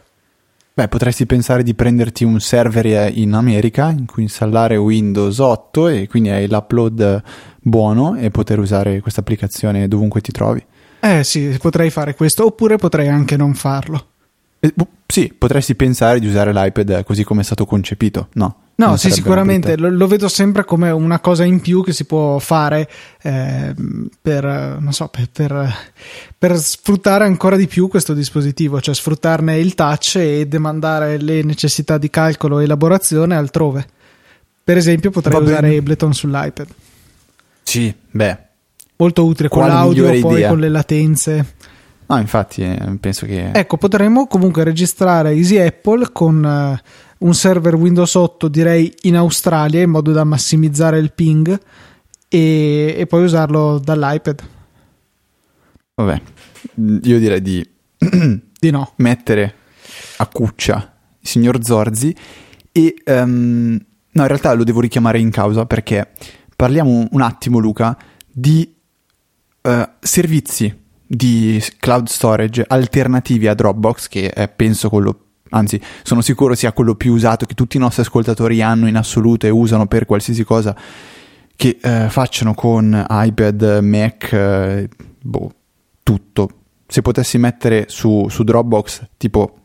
[0.73, 6.07] Beh, potresti pensare di prenderti un server in America in cui installare Windows 8 e
[6.07, 7.21] quindi hai l'upload
[7.59, 10.65] buono e poter usare questa applicazione dovunque ti trovi.
[10.99, 14.07] Eh sì, potrei fare questo, oppure potrei anche non farlo.
[14.59, 14.73] Eh,
[15.12, 18.56] sì, potresti pensare di usare l'iPad così come è stato concepito, no?
[18.76, 22.39] No, sì, sicuramente lo, lo, vedo sempre come una cosa in più che si può
[22.39, 22.89] fare
[23.21, 23.76] eh,
[24.19, 25.76] per, so, per, per,
[26.38, 31.97] per, sfruttare ancora di più questo dispositivo, cioè sfruttarne il touch e demandare le necessità
[31.97, 33.86] di calcolo e elaborazione altrove.
[34.63, 35.78] Per esempio, potrei Va usare bene.
[35.78, 36.67] Ableton sull'iPad.
[37.63, 38.38] Sì, beh.
[38.95, 40.50] Molto utile con Quale l'audio, poi idea?
[40.50, 41.45] con le latenze.
[42.12, 43.52] No, infatti, eh, penso che.
[43.52, 46.45] Ecco, potremmo comunque registrare Easy Apple con.
[46.45, 51.60] Eh, un server Windows 8 direi in Australia in modo da massimizzare il ping
[52.28, 54.41] e, e poi usarlo dall'iPad.
[55.95, 56.21] Vabbè,
[57.04, 57.67] io direi di,
[58.60, 58.93] di no.
[58.97, 59.56] mettere
[60.17, 62.15] a cuccia il signor Zorzi
[62.71, 63.78] e um,
[64.12, 66.12] no, in realtà lo devo richiamare in causa perché
[66.56, 67.95] parliamo un attimo, Luca,
[68.26, 68.74] di
[69.62, 70.80] uh, servizi
[71.13, 75.19] di cloud storage alternativi a Dropbox, che è penso quello
[75.50, 79.45] anzi sono sicuro sia quello più usato che tutti i nostri ascoltatori hanno in assoluto
[79.45, 80.74] e usano per qualsiasi cosa
[81.54, 84.88] che eh, facciano con iPad, Mac, eh,
[85.21, 85.52] boh,
[86.02, 86.50] tutto.
[86.88, 89.58] Se potessi mettere su, su Dropbox tipo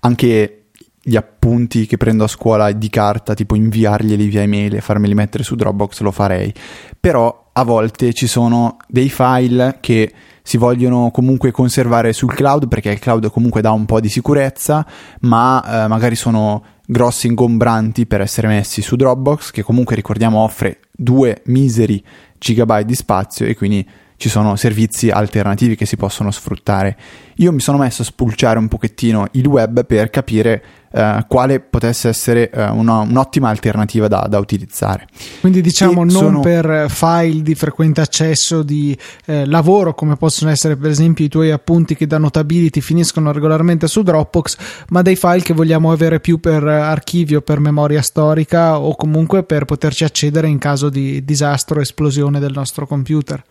[0.00, 0.61] anche
[1.02, 5.42] gli appunti che prendo a scuola di carta, tipo inviarglieli via email e farmeli mettere
[5.42, 6.52] su Dropbox, lo farei.
[6.98, 10.12] Però a volte ci sono dei file che
[10.42, 14.86] si vogliono comunque conservare sul cloud perché il cloud comunque dà un po' di sicurezza,
[15.20, 20.80] ma eh, magari sono grossi ingombranti per essere messi su Dropbox, che comunque ricordiamo offre
[20.90, 22.02] due miseri
[22.38, 26.96] gigabyte di spazio e quindi ci sono servizi alternativi che si possono sfruttare.
[27.36, 32.08] Io mi sono messo a spulciare un pochettino il web per capire eh, quale potesse
[32.08, 35.06] essere eh, una, un'ottima alternativa da, da, utilizzare.
[35.40, 36.40] Quindi diciamo e non sono...
[36.40, 41.50] per file di frequente accesso di eh, lavoro come possono essere per esempio i tuoi
[41.50, 44.56] appunti che da Notability finiscono regolarmente su Dropbox,
[44.88, 49.64] ma dei file che vogliamo avere più per archivio, per memoria storica o comunque per
[49.64, 53.42] poterci accedere in caso di disastro o esplosione del nostro computer.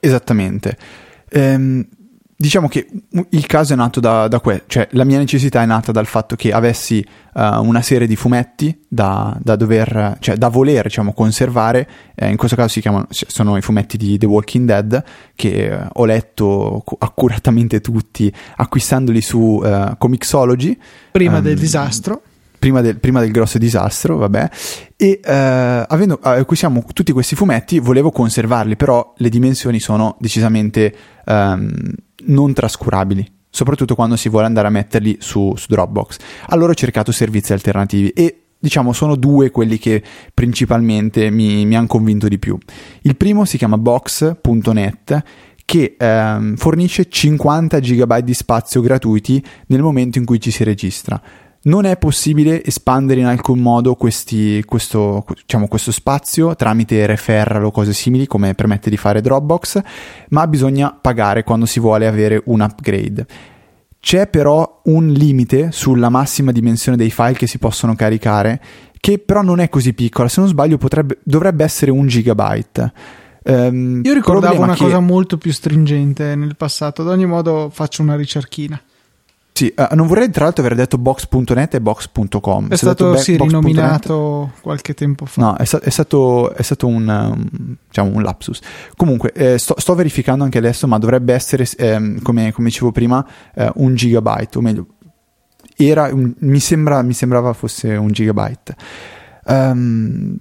[0.00, 0.76] Esattamente.
[1.28, 1.86] Ehm,
[2.38, 2.86] diciamo che
[3.30, 6.36] il caso è nato da, da questo, cioè la mia necessità è nata dal fatto
[6.36, 11.88] che avessi uh, una serie di fumetti da, da, dover, cioè da voler diciamo, conservare,
[12.14, 15.02] eh, in questo caso si chiamano, sono i fumetti di The Walking Dead
[15.34, 20.78] che uh, ho letto accuratamente tutti acquistandoli su uh, Comixology.
[21.12, 22.20] Prima um, del disastro.
[22.58, 24.48] Prima del, prima del, grosso disastro, vabbè,
[24.96, 30.92] e avendo, acquistiamo tutti questi fumetti, volevo conservarli, però le dimensioni sono decisamente
[31.26, 31.68] um,
[32.24, 36.16] non trascurabili, soprattutto quando si vuole andare a metterli su, su Dropbox.
[36.48, 40.02] Allora ho cercato servizi alternativi e diciamo sono due quelli che
[40.32, 42.58] principalmente mi, mi hanno convinto di più.
[43.02, 45.22] Il primo si chiama box.net
[45.64, 51.20] che ehm, fornisce 50 GB di spazio gratuiti nel momento in cui ci si registra
[51.66, 57.70] non è possibile espandere in alcun modo questi, questo, diciamo, questo, spazio tramite referral o
[57.70, 59.80] cose simili come permette di fare Dropbox,
[60.30, 63.26] ma bisogna pagare quando si vuole avere un upgrade.
[63.98, 68.60] C'è però un limite sulla massima dimensione dei file che si possono caricare,
[69.00, 72.92] che però non è così piccola, se non sbaglio potrebbe, dovrebbe essere un gigabyte.
[73.42, 74.84] Um, Io ricordavo una che...
[74.84, 78.80] cosa molto più stringente nel passato, ad ogni modo faccio una ricerchina.
[79.56, 82.68] Sì, uh, non vorrei tra l'altro aver detto box.net e box.com.
[82.68, 85.40] È stato be- sì, rinominato qualche tempo fa.
[85.40, 88.60] No, è, sta- è, stato, è stato, un, um, diciamo, un lapsus.
[88.96, 93.26] Comunque, eh, sto, sto, verificando anche adesso, ma dovrebbe essere, eh, come, come, dicevo prima,
[93.54, 94.86] eh, un gigabyte, o meglio,
[95.74, 98.76] era un, mi, sembra, mi, sembrava fosse un gigabyte.
[99.46, 100.36] Um,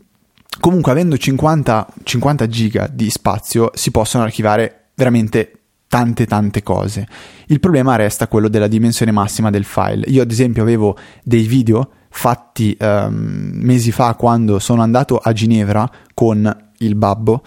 [0.60, 5.55] comunque, avendo 50, 50 giga di spazio, si possono archivare veramente
[5.96, 7.08] tante tante cose.
[7.46, 10.04] Il problema resta quello della dimensione massima del file.
[10.10, 15.90] Io ad esempio avevo dei video fatti um, mesi fa quando sono andato a Ginevra
[16.14, 17.44] con il babbo,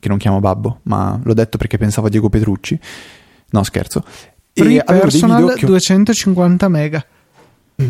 [0.00, 2.76] che non chiamo babbo, ma l'ho detto perché pensavo a Diego Petrucci.
[3.50, 4.02] No, scherzo.
[4.52, 5.64] Free e personal che...
[5.64, 7.06] 250 mega.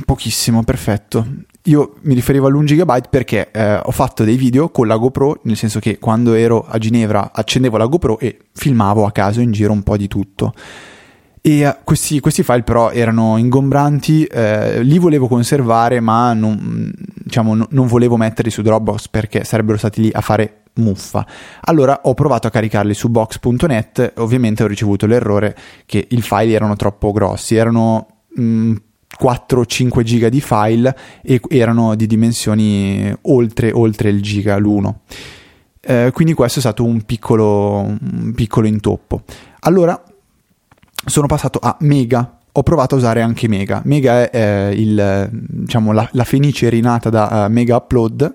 [0.05, 1.25] Pochissimo, perfetto.
[1.65, 5.57] Io mi riferivo all'1 GB perché eh, ho fatto dei video con la GoPro, nel
[5.57, 9.73] senso che quando ero a Ginevra accendevo la GoPro e filmavo a caso in giro
[9.73, 10.55] un po' di tutto.
[11.41, 17.55] E uh, questi, questi, file però erano ingombranti, eh, li volevo conservare ma non, diciamo,
[17.55, 21.25] no, non volevo metterli su Dropbox perché sarebbero stati lì a fare muffa.
[21.61, 26.75] Allora ho provato a caricarli su box.net, ovviamente ho ricevuto l'errore che i file erano
[26.75, 28.77] troppo grossi, erano mh, mm,
[29.21, 35.01] 4-5 giga di file e erano di dimensioni oltre, oltre il giga l'uno.
[35.81, 39.23] Eh, quindi questo è stato un piccolo, un piccolo intoppo.
[39.61, 40.01] Allora
[41.05, 43.83] sono passato a Mega, ho provato a usare anche Mega.
[43.85, 48.35] Mega è eh, il, diciamo, la, la, fenice rinata da uh, Mega Upload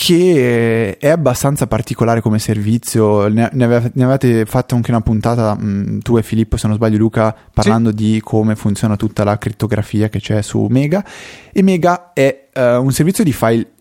[0.00, 3.26] che è abbastanza particolare come servizio.
[3.26, 6.76] Ne, avete, ne avete fatto anche una puntata, mh, mm, tu e Filippo, se non
[6.76, 7.96] sbaglio, Luca, parlando sì.
[7.96, 11.04] di come funziona tutta la crittografia che c'è su Mega.
[11.52, 13.72] E Mega è uh, un servizio di file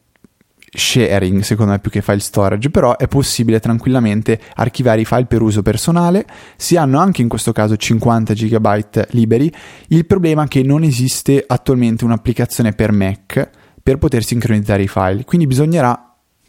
[0.58, 5.44] sharing, secondo me più che file storage, però è possibile tranquillamente archiviare i file per
[5.44, 6.26] uso personale,
[6.56, 9.54] si hanno anche in questo caso 50 GB liberi,
[9.90, 13.50] il problema è che non esiste attualmente un'applicazione per Mac
[13.84, 16.07] per poter sincronizzare i file, quindi bisognerà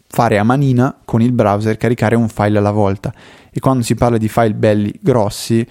[0.09, 3.13] fare a manina con il browser caricare un file alla volta.
[3.51, 5.67] E quando si parla di file belli grossi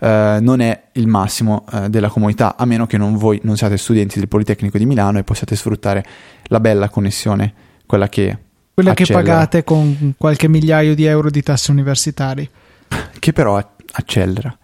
[0.00, 3.76] eh, non è il massimo eh, della comodità a meno che non voi non siate
[3.76, 6.04] studenti del Politecnico di Milano e possiate sfruttare
[6.44, 7.52] la bella connessione
[7.84, 8.38] quella che
[8.74, 9.18] quella accelera.
[9.18, 12.48] che pagate con qualche migliaio di euro di tasse universitarie.
[13.18, 13.60] Che però
[13.92, 14.56] accelera.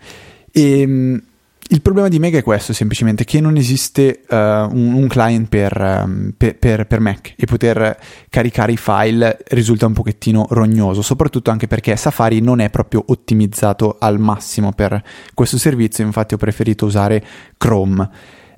[0.53, 1.23] E ehm,
[1.69, 6.03] il problema di Mega è questo, semplicemente, che non esiste uh, un, un, client per,
[6.05, 7.99] um, per, per, per, Mac e poter
[8.29, 13.97] caricare i file risulta un pochettino rognoso, soprattutto anche perché Safari non è proprio ottimizzato
[13.99, 17.25] al massimo per questo servizio, infatti ho preferito usare
[17.57, 18.11] Chrome.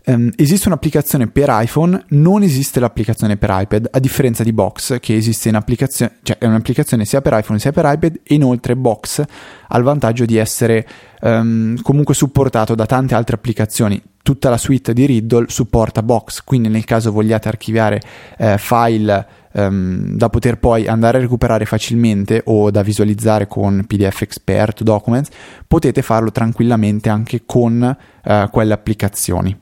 [0.09, 5.17] Um, esiste un'applicazione per iPhone, non esiste l'applicazione per iPad, a differenza di Box, che
[5.17, 9.25] esiste in applicazione, cioè è un'applicazione sia per iPhone sia per iPad, e inoltre Box
[9.67, 10.87] ha il vantaggio di essere
[11.23, 14.01] um, comunque supportato da tante altre applicazioni.
[14.23, 18.01] Tutta la suite di Riddle supporta Box, quindi nel caso vogliate archiviare
[18.39, 24.23] eh, file um, da poter poi andare a recuperare facilmente o da visualizzare con PDF
[24.23, 25.31] Expert, Documents,
[25.67, 29.59] potete farlo tranquillamente anche con uh, quelle applicazioni.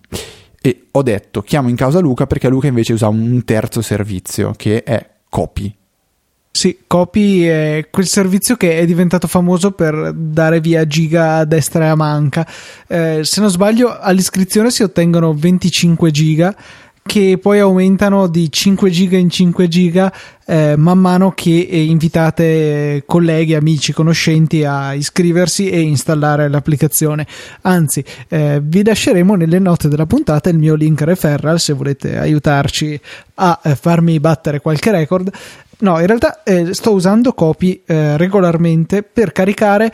[0.61, 4.83] E ho detto chiamo in causa Luca perché Luca invece usa un terzo servizio che
[4.83, 5.77] è Copy.
[6.57, 11.87] Sì, Copy è quel servizio che è diventato famoso per dare via giga a destra
[11.87, 12.47] e a manca.
[12.87, 16.57] Eh, se non sbaglio, all'iscrizione si ottengono 25 giga
[17.07, 20.13] che poi aumentano di 5 giga in 5 giga
[20.47, 27.27] eh, man mano che eh, invitate colleghi, amici, conoscenti a iscriversi e installare l'applicazione.
[27.63, 32.99] Anzi, eh, vi lasceremo nelle note della puntata il mio link referral se volete aiutarci
[33.35, 35.31] a eh, farmi battere qualche record.
[35.81, 39.93] No, in realtà eh, sto usando Copy eh, regolarmente per caricare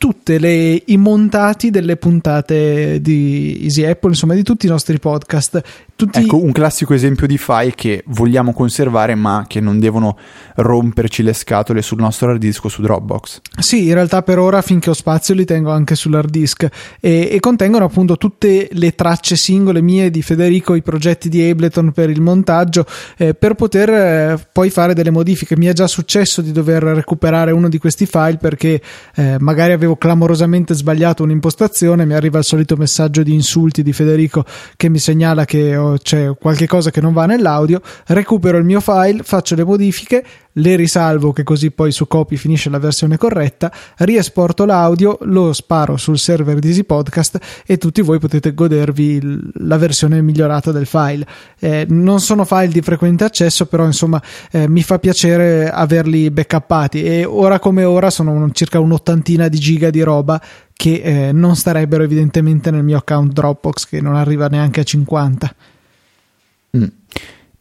[0.00, 5.62] tutte le i montati delle puntate di Easy Apple, insomma, di tutti i nostri podcast.
[6.00, 6.18] Tutti...
[6.18, 10.16] Ecco, un classico esempio di file che vogliamo conservare, ma che non devono
[10.54, 13.42] romperci le scatole sul nostro hard disk o su Dropbox.
[13.58, 16.66] Sì, in realtà per ora, finché ho spazio, li tengo anche sull'hard disk
[17.00, 21.92] e, e contengono appunto tutte le tracce singole mie di Federico, i progetti di Ableton
[21.92, 22.86] per il montaggio,
[23.18, 25.54] eh, per poter eh, poi fare delle modifiche.
[25.54, 28.80] Mi è già successo di dover recuperare uno di questi file perché
[29.16, 34.46] eh, magari avevo clamorosamente sbagliato un'impostazione, mi arriva il solito messaggio di insulti di Federico
[34.78, 38.80] che mi segnala che ho c'è qualche cosa che non va nell'audio, recupero il mio
[38.80, 40.24] file, faccio le modifiche,
[40.54, 45.96] le risalvo che così poi su copy finisce la versione corretta, riesporto l'audio, lo sparo
[45.96, 51.26] sul server di Easy Podcast e tutti voi potete godervi la versione migliorata del file.
[51.58, 54.20] Eh, non sono file di frequente accesso, però insomma
[54.50, 59.90] eh, mi fa piacere averli backuppati e ora come ora sono circa un'ottantina di giga
[59.90, 60.40] di roba
[60.80, 65.54] che eh, non starebbero evidentemente nel mio account Dropbox che non arriva neanche a 50.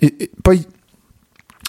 [0.01, 0.65] E, e poi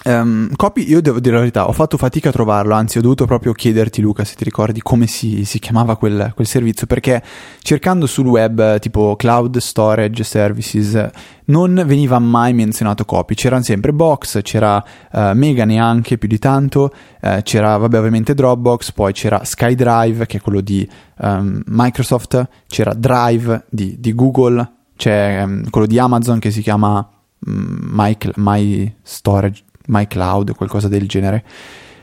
[0.03, 3.27] Um, copy, io devo dire la verità, ho fatto fatica a trovarlo, anzi ho dovuto
[3.27, 7.23] proprio chiederti Luca se ti ricordi come si, si chiamava quel, quel, servizio, perché
[7.61, 11.11] cercando sul web tipo Cloud Storage Services
[11.47, 16.91] non veniva mai menzionato copy, c'erano sempre Box, c'era uh, Mega neanche più di tanto,
[17.21, 22.95] uh, c'era vabbè ovviamente Dropbox, poi c'era SkyDrive che è quello di um, Microsoft, c'era
[22.95, 27.07] Drive di, di Google, c'è um, quello di Amazon che si chiama
[27.47, 31.45] My, My Storage, My Cloud, qualcosa del genere.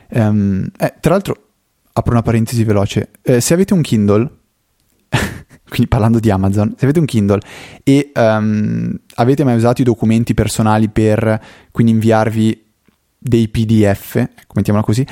[0.09, 1.35] Um, eh, tra l'altro,
[1.93, 3.11] apro una parentesi veloce.
[3.21, 4.29] Eh, se avete un Kindle,
[5.67, 7.39] quindi parlando di Amazon, se avete un Kindle
[7.83, 12.65] e um, avete mai usato i documenti personali per quindi inviarvi
[13.17, 15.05] dei PDF, ecco, mettiamola così,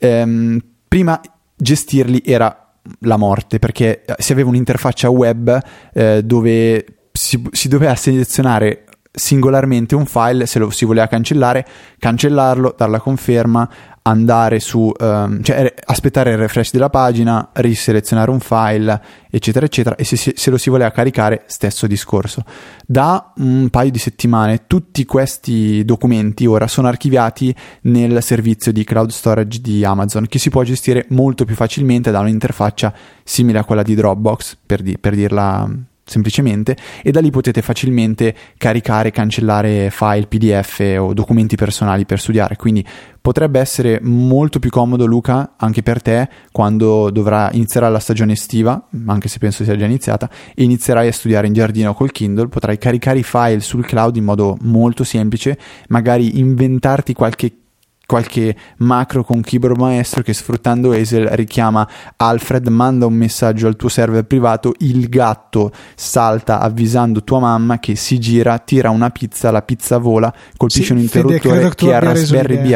[0.00, 0.58] um,
[0.88, 1.20] prima
[1.56, 2.64] gestirli era
[3.00, 5.62] la morte perché si aveva un'interfaccia web
[5.92, 8.84] eh, dove si, si, doveva selezionare
[9.16, 11.64] singolarmente un file, se lo si voleva cancellare,
[11.98, 13.70] cancellarlo, dare la conferma,
[14.02, 19.00] andare su, um, cioè aspettare il refresh della pagina, riselezionare un file,
[19.30, 22.42] eccetera, eccetera, e se, se, lo si voleva caricare, stesso discorso.
[22.84, 29.10] Da un paio di settimane tutti questi documenti ora sono archiviati nel servizio di cloud
[29.10, 32.92] storage di Amazon, che si può gestire molto più facilmente da un'interfaccia
[33.22, 35.70] simile a quella di Dropbox, per, di, per dirla
[36.04, 42.56] semplicemente e da lì potete facilmente caricare, cancellare file, PDF o documenti personali per studiare.
[42.56, 42.84] Quindi
[43.20, 48.88] potrebbe essere molto più comodo Luca anche per te quando dovrà iniziare la stagione estiva,
[49.06, 52.78] anche se penso sia già iniziata, e inizierai a studiare in giardino col Kindle, potrai
[52.78, 57.63] caricare i file sul cloud in modo molto semplice, magari inventarti qualche
[58.06, 63.88] qualche macro con keyboard maestro che sfruttando Hazel richiama Alfred, manda un messaggio al tuo
[63.88, 69.62] server privato, il gatto salta avvisando tua mamma che si gira, tira una pizza, la
[69.62, 72.74] pizza vola, colpisce sì, un interruttore Fede, che è Raspberry Pi.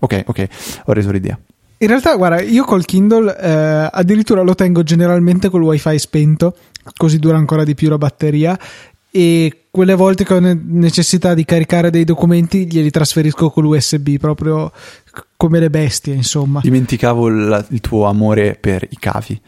[0.00, 0.48] Ok, ok,
[0.84, 1.38] ho reso l'idea.
[1.80, 6.56] In realtà, guarda, io col Kindle eh, addirittura lo tengo generalmente col wifi spento,
[6.96, 8.58] così dura ancora di più la batteria
[9.10, 14.72] e quelle volte che ho necessità di caricare dei documenti glieli trasferisco con l'USB proprio
[15.36, 16.60] come le bestie insomma.
[16.62, 19.40] Dimenticavo il, il tuo amore per i cavi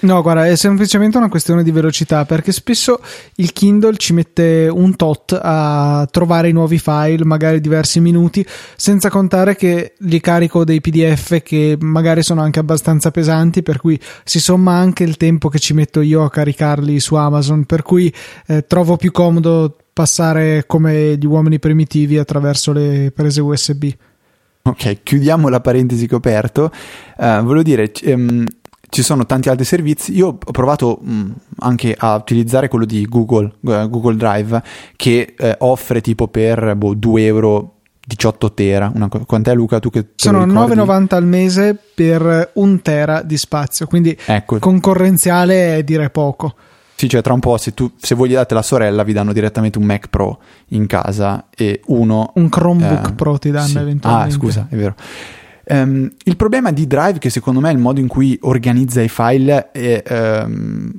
[0.00, 3.00] No, guarda, è semplicemente una questione di velocità perché spesso
[3.36, 8.46] il Kindle ci mette un tot a trovare i nuovi file, magari diversi minuti,
[8.76, 13.98] senza contare che li carico dei PDF che magari sono anche abbastanza pesanti, per cui
[14.22, 18.12] si somma anche il tempo che ci metto io a caricarli su Amazon, per cui
[18.46, 23.90] eh, trovo più comodo passare come gli uomini primitivi attraverso le prese USB.
[24.62, 26.70] Ok, chiudiamo la parentesi coperto.
[27.16, 28.44] Uh, volevo dire, um,
[28.88, 30.14] ci sono tanti altri servizi.
[30.14, 34.62] Io ho provato mh, mm, anche a utilizzare quello di Google, uh, Google Drive,
[34.96, 37.72] che uh, offre tipo per boh, 2 euro
[38.06, 38.90] 18 tera.
[38.94, 39.80] Una, quant'è Luca?
[39.80, 44.58] Tu che Sono 9,90 al mese per un tera di spazio, quindi ecco.
[44.58, 46.54] concorrenziale è dire poco.
[46.94, 49.32] Sì, cioè tra un po' se, tu, se voi gli date la sorella vi danno
[49.32, 52.32] direttamente un Mac Pro in casa e uno...
[52.34, 53.78] Un Chromebook eh, Pro ti danno sì.
[53.78, 54.34] eventualmente.
[54.34, 54.96] Ah, scusa, è vero.
[55.70, 59.08] Um, il problema di Drive, che secondo me è il modo in cui organizza i
[59.08, 60.02] file, è,
[60.44, 60.90] um,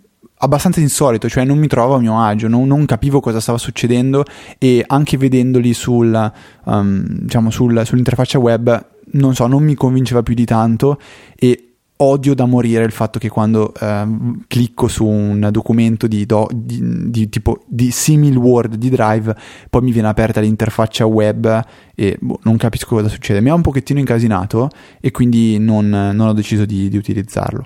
[0.41, 4.23] abbastanza insolito, cioè non mi trovavo a mio agio, non, non capivo cosa stava succedendo
[4.57, 6.31] e anche vedendoli sul,
[6.65, 10.99] um, diciamo sul, sull'interfaccia web, non so, non mi convinceva più di tanto
[11.35, 11.68] e
[12.01, 14.07] odio da morire il fatto che quando eh,
[14.47, 19.35] clicco su un documento di, do, di, di, tipo di simil word di Drive,
[19.69, 21.61] poi mi viene aperta l'interfaccia web
[21.95, 23.41] e boh, non capisco cosa succede.
[23.41, 24.69] Mi ha un pochettino incasinato
[25.01, 27.65] e quindi non, non ho deciso di, di utilizzarlo.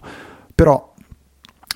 [0.56, 0.94] Però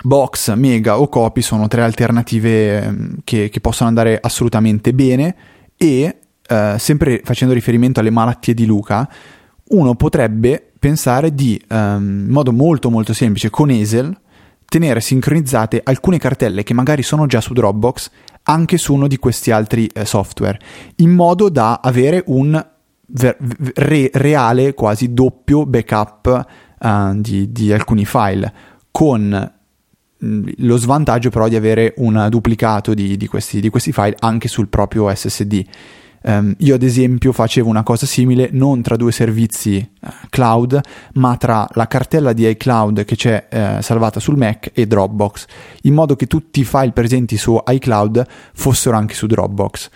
[0.04, 5.36] Box, Mega o Copy sono tre alternative ehm, che, che possono andare assolutamente bene
[5.78, 9.08] e eh, sempre facendo riferimento alle malattie di Luca,
[9.70, 14.16] uno potrebbe pensare di, um, in modo molto molto semplice, con Easel,
[14.66, 18.10] tenere sincronizzate alcune cartelle che magari sono già su Dropbox
[18.44, 20.60] anche su uno di questi altri eh, software,
[20.98, 22.66] in modo da avere un
[23.08, 23.38] ver-
[23.76, 26.46] re- reale, quasi doppio backup
[26.80, 28.54] uh, di, di alcuni file,
[28.92, 29.54] con
[30.24, 34.48] mm, lo svantaggio però di avere un duplicato di, di, questi, di, questi, file anche
[34.48, 35.66] sul proprio SSD.
[36.28, 40.78] Um, io ad esempio facevo una cosa simile non tra due servizi uh, cloud,
[41.14, 45.46] ma tra la cartella di iCloud che c'è uh, salvata sul Mac e Dropbox,
[45.84, 49.90] in modo che tutti i file presenti su iCloud fossero anche su Dropbox.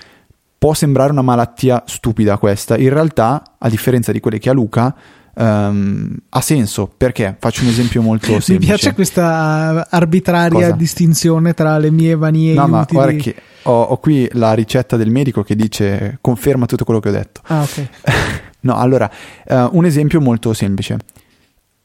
[0.57, 4.95] Può sembrare una malattia stupida questa, in realtà, a differenza di quelle che ha Luca,
[5.33, 8.53] Um, ha senso perché faccio un esempio molto semplice.
[8.53, 10.71] Mi piace questa arbitraria Cosa?
[10.71, 12.97] distinzione tra le mie vanie no, inutili.
[12.97, 16.99] ma guarda che ho, ho, qui la ricetta del medico che dice conferma tutto quello
[16.99, 17.41] che ho detto.
[17.45, 17.87] Ah, ok.
[18.61, 19.09] no, allora,
[19.47, 20.97] uh, un esempio molto semplice.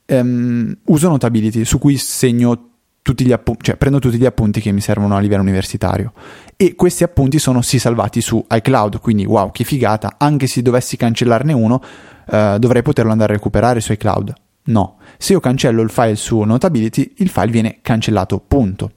[0.06, 2.75] Um, uso Notability su cui segno
[3.06, 6.12] tutti gli appunti, cioè prendo tutti gli appunti che mi servono a livello universitario
[6.56, 10.96] e questi appunti sono sì salvati su iCloud, quindi wow, che figata, anche se dovessi
[10.96, 11.80] cancellarne uno,
[12.26, 14.34] uh, dovrei poterlo andare a recuperare su iCloud.
[14.64, 18.90] No, se io cancello il file su Notability, il file viene cancellato, punto.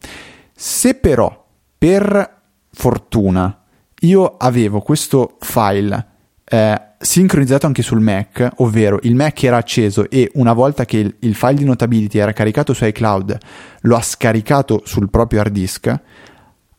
[0.55, 1.45] Se però
[1.77, 2.37] per
[2.71, 3.61] fortuna
[3.99, 6.07] io avevo questo file
[6.49, 11.15] eh, sincronizzato anche sul Mac, ovvero il Mac era acceso e una volta che il,
[11.19, 13.37] il, file di Notability era caricato su iCloud,
[13.81, 15.99] lo ha scaricato sul proprio hard disk,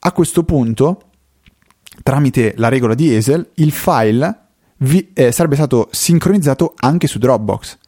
[0.03, 1.03] a questo punto,
[2.03, 4.39] tramite la regola di Esel, il file
[4.79, 7.79] vi, eh, sarebbe stato sincronizzato anche su Dropbox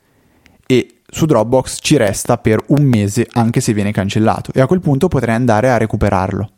[0.67, 4.81] e su Dropbox ci resta per un mese anche se viene cancellato e a quel
[4.81, 6.51] punto potrei andare a recuperarlo.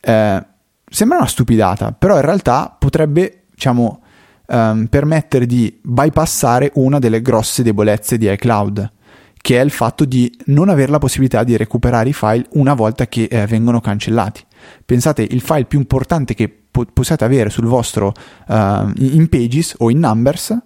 [0.00, 0.46] Eh,
[0.88, 4.02] sembra una stupidata, però in realtà potrebbe, diciamo,
[4.46, 8.92] um, permettere di bypassare una delle grosse debolezze di iCloud,
[9.36, 13.06] che è il fatto di non avere la possibilità di recuperare i file una volta
[13.06, 14.44] che eh, vengono cancellati.
[14.84, 18.12] Pensate, il file più importante che po- possiate avere sul vostro
[18.48, 18.54] uh,
[18.96, 20.56] in Pages o in Numbers,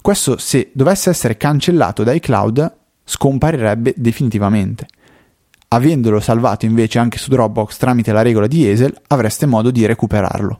[0.00, 4.86] questo se dovesse essere cancellato da iCloud scomparirebbe definitivamente.
[5.68, 10.58] Avendolo salvato invece anche su Dropbox tramite la regola di Esel, avreste modo di recuperarlo.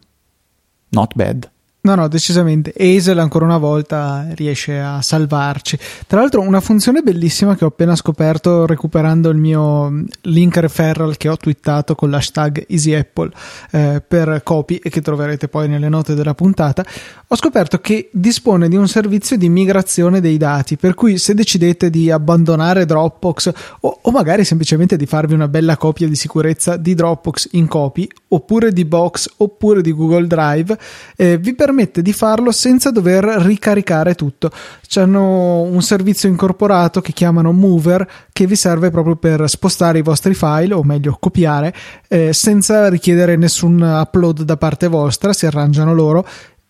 [0.90, 1.50] Not bad.
[1.88, 2.74] No, no, decisamente.
[2.76, 5.78] Hazel ancora una volta riesce a salvarci.
[6.06, 11.30] Tra l'altro, una funzione bellissima che ho appena scoperto recuperando il mio link referral che
[11.30, 13.30] ho twittato con l'hashtag EasyApple
[13.70, 16.84] eh, per copy e che troverete poi nelle note della puntata.
[17.28, 21.88] Ho scoperto che dispone di un servizio di migrazione dei dati, per cui se decidete
[21.88, 26.94] di abbandonare Dropbox o, o magari semplicemente di farvi una bella copia di sicurezza di
[26.94, 30.78] Dropbox in copy, oppure di Box, oppure di Google Drive,
[31.16, 34.50] eh, vi permette permette di farlo senza dover ricaricare tutto.
[34.86, 40.34] C'hanno un servizio incorporato che chiamano Mover che vi serve proprio per spostare i vostri
[40.34, 41.72] file, o meglio copiare,
[42.08, 46.26] eh, senza richiedere nessun upload da parte vostra, si arrangiano loro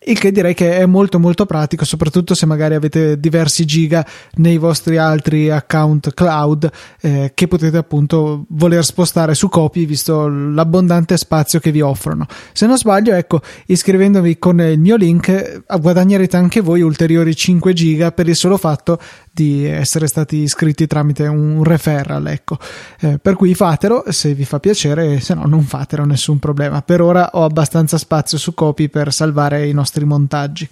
[0.09, 4.05] il che direi che è molto molto pratico soprattutto se magari avete diversi giga
[4.35, 6.69] nei vostri altri account cloud
[7.01, 12.25] eh, che potete appunto voler spostare su copy visto l'abbondante spazio che vi offrono.
[12.53, 17.73] Se non sbaglio ecco iscrivendovi con il mio link eh, guadagnerete anche voi ulteriori 5
[17.73, 18.99] giga per il solo fatto
[19.43, 22.57] di essere stati iscritti tramite un referral ecco
[23.01, 27.01] eh, per cui fatelo se vi fa piacere se no non fatelo nessun problema per
[27.01, 30.67] ora ho abbastanza spazio su copy per salvare i nostri montaggi.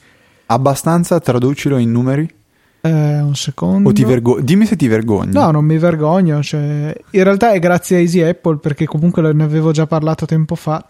[0.47, 2.35] Abbastanza, traducilo in numeri?
[2.81, 3.91] Eh, un secondo.
[3.91, 5.33] Vergo- dimmi se ti vergogni.
[5.33, 6.41] No, non mi vergogno.
[6.41, 10.55] Cioè, in realtà è grazie a Easy Apple perché comunque ne avevo già parlato tempo
[10.55, 10.85] fa.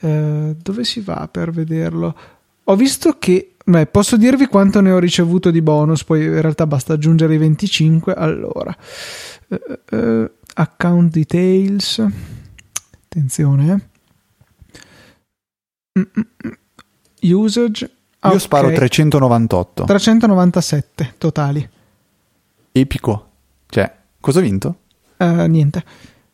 [0.00, 2.14] Eh, dove si va per vederlo?
[2.68, 3.54] Ho visto che.
[3.64, 7.38] Beh, posso dirvi quanto ne ho ricevuto di bonus, poi in realtà basta aggiungere i
[7.38, 8.14] 25.
[8.14, 8.76] Allora,
[9.48, 12.04] eh, eh account details.
[13.08, 13.94] Attenzione, eh.
[15.98, 16.64] Mm-mm
[17.34, 17.84] usage.
[17.84, 18.38] Io okay.
[18.38, 19.84] sparo 398.
[19.84, 21.68] 397 totali.
[22.72, 23.30] Epico.
[23.68, 24.78] Cioè, cosa ho vinto?
[25.16, 25.84] Uh, niente.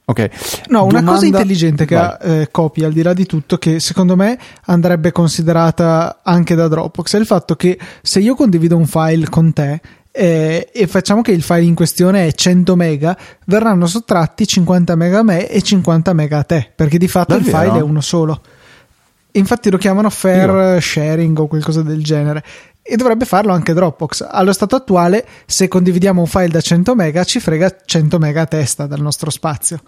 [0.05, 0.29] Ok.
[0.69, 4.17] No, una cosa intelligente che ha eh, Copy, al di là di tutto, che secondo
[4.17, 9.29] me andrebbe considerata anche da Dropbox, è il fatto che se io condivido un file
[9.29, 9.81] con te
[10.11, 15.21] eh, e facciamo che il file in questione è 100 mega, verranno sottratti 50 mega
[15.21, 17.57] a me e 50 mega a te, perché di fatto Davvero?
[17.57, 18.41] il file è uno solo.
[19.35, 20.81] Infatti lo chiamano fair Io.
[20.81, 22.45] sharing o qualcosa del genere
[22.83, 24.27] e dovrebbe farlo anche Dropbox.
[24.29, 28.47] Allo stato attuale, se condividiamo un file da 100 mega, ci frega 100 mega a
[28.47, 29.81] testa dal nostro spazio.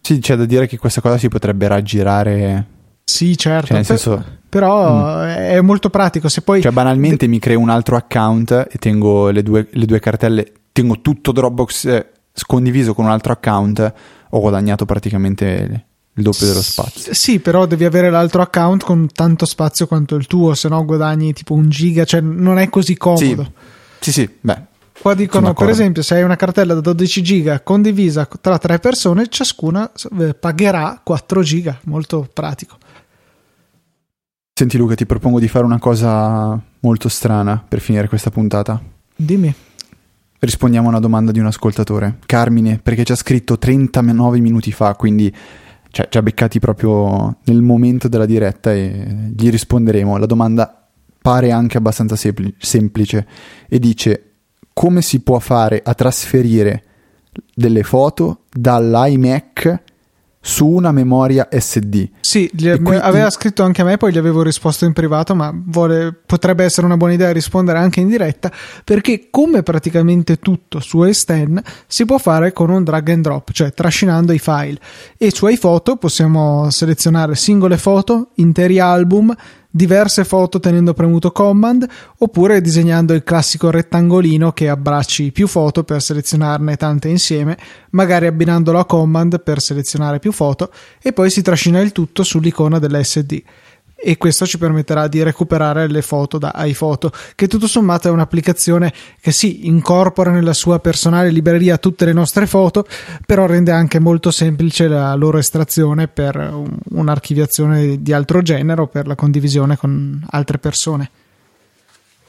[0.00, 2.66] Sì, c'è da dire che questa cosa si potrebbe raggirare.
[3.04, 3.74] Sì, certo.
[3.74, 4.24] Cioè, senso...
[4.48, 5.26] Però mm.
[5.26, 6.28] è molto pratico.
[6.28, 6.60] Se poi...
[6.60, 11.00] Cioè, banalmente mi creo un altro account e tengo le due, le due cartelle, tengo
[11.00, 12.10] tutto Dropbox eh,
[12.46, 13.92] condiviso con un altro account,
[14.30, 15.86] ho guadagnato praticamente
[16.16, 17.14] il doppio dello spazio.
[17.14, 21.32] Sì, però devi avere l'altro account con tanto spazio quanto il tuo, se no guadagni
[21.32, 23.52] tipo un giga, cioè non è così comodo.
[24.00, 24.30] Sì, sì, sì.
[24.40, 24.74] beh.
[24.98, 29.28] Qua dicono, per esempio, se hai una cartella da 12 giga condivisa tra tre persone,
[29.28, 32.78] ciascuna eh, pagherà 4 giga, molto pratico.
[34.54, 38.82] Senti Luca, ti propongo di fare una cosa molto strana per finire questa puntata.
[39.14, 39.54] Dimmi.
[40.38, 44.94] Rispondiamo a una domanda di un ascoltatore, Carmine, perché ci ha scritto 39 minuti fa,
[44.94, 45.32] quindi
[45.96, 50.18] cioè, ci ha beccati proprio nel momento della diretta e gli risponderemo.
[50.18, 50.86] La domanda
[51.22, 53.26] pare anche abbastanza sempl- semplice
[53.66, 54.32] e dice
[54.74, 56.82] come si può fare a trasferire
[57.54, 59.82] delle foto dall'iMac
[60.46, 62.08] su una memoria SD.
[62.20, 62.94] Sì, quindi...
[62.94, 66.86] aveva scritto anche a me, poi gli avevo risposto in privato, ma vuole, potrebbe essere
[66.86, 68.52] una buona idea rispondere anche in diretta,
[68.84, 73.72] perché come praticamente tutto su S10 si può fare con un drag and drop, cioè
[73.72, 74.78] trascinando i file.
[75.18, 79.34] E su iPhoto possiamo selezionare singole foto, interi album,
[79.76, 81.86] diverse foto tenendo premuto command
[82.18, 87.58] oppure disegnando il classico rettangolino che abbracci più foto per selezionarne tante insieme,
[87.90, 90.72] magari abbinandolo a command per selezionare più foto
[91.02, 93.42] e poi si trascina il tutto sull'icona dell'SD
[93.98, 98.92] e questo ci permetterà di recuperare le foto da iPhoto, che tutto sommato è un'applicazione
[99.20, 102.86] che sì, incorpora nella sua personale libreria tutte le nostre foto,
[103.24, 106.36] però rende anche molto semplice la loro estrazione per
[106.90, 111.10] un'archiviazione di altro genere o per la condivisione con altre persone.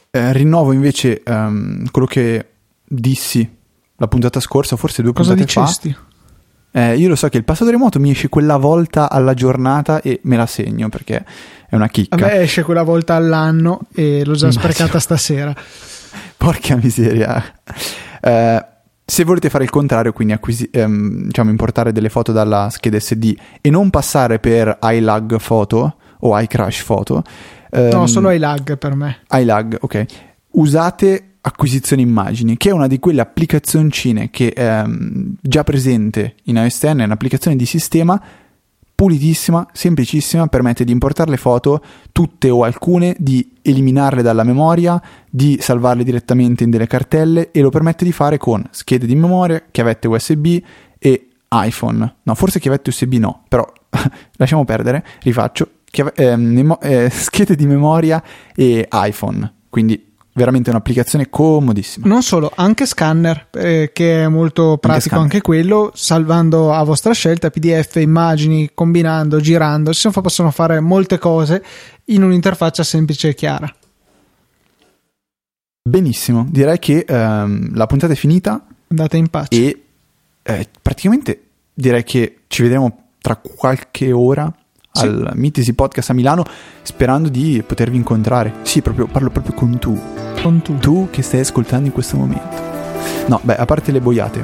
[0.09, 2.45] Eh, rinnovo invece um, quello che
[2.84, 3.55] dissi
[3.97, 5.91] la puntata scorsa, forse due Cosa puntate dicesti?
[5.91, 6.06] fa.
[6.78, 10.19] Eh, io lo so che il passato remoto mi esce quella volta alla giornata e
[10.25, 11.25] me la segno perché
[11.67, 12.15] è una chicca.
[12.15, 15.55] A me esce quella volta all'anno e l'ho già sprecata stasera.
[16.38, 17.43] Porca miseria.
[18.21, 18.65] Eh,
[19.03, 23.36] se volete fare il contrario, quindi acquisi- ehm, diciamo, importare delle foto dalla scheda SD
[23.59, 27.23] e non passare per iLag Photo o iCrash Photo.
[27.71, 29.21] Ehm, no, solo iLag per me.
[29.32, 30.05] iLag, ok.
[30.51, 36.57] Usate acquisizione immagini, che è una di quelle applicazioncine che è ehm, già presente in
[36.57, 38.21] iOS X, è un'applicazione di sistema
[38.93, 45.59] pulitissima, semplicissima, permette di importare le foto, tutte o alcune, di eliminarle dalla memoria, di
[45.61, 50.07] salvarle direttamente in delle cartelle e lo permette di fare con schede di memoria, chiavette
[50.07, 50.57] USB
[50.97, 52.15] e iPhone.
[52.23, 53.71] No, forse chiavette USB no, però
[54.37, 55.69] lasciamo perdere, rifaccio.
[55.85, 58.21] Chiave- eh, memo- eh, schede di memoria
[58.55, 60.06] e iPhone, quindi
[60.38, 62.07] veramente un'applicazione comodissima.
[62.07, 67.11] Non solo, anche scanner, eh, che è molto pratico anche, anche, quello, salvando a vostra
[67.11, 71.63] scelta PDF, immagini, combinando, girando, si possono fare molte cose
[72.05, 73.75] in un'interfaccia semplice e chiara.
[75.81, 78.63] Benissimo, direi che ehm, la puntata è finita.
[78.89, 79.49] Andate in pace.
[79.55, 79.83] E
[80.43, 84.53] eh, praticamente direi che ci vedremo tra qualche ora
[84.97, 85.05] sì.
[85.05, 86.43] al Mitisi Podcast a Milano
[86.81, 88.53] sperando di potervi incontrare.
[88.63, 89.99] Sì, proprio, parlo proprio con tu.
[90.41, 90.77] Con tu.
[90.77, 92.65] Tu che stai ascoltando in questo momento.
[93.27, 94.41] No, beh, a parte le boiate,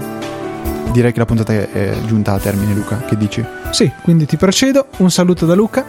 [0.91, 2.97] direi che la puntata è giunta a termine, Luca.
[2.97, 3.43] Che dici?
[3.71, 4.87] Sì, quindi ti procedo.
[4.97, 5.85] Un saluto da Luca.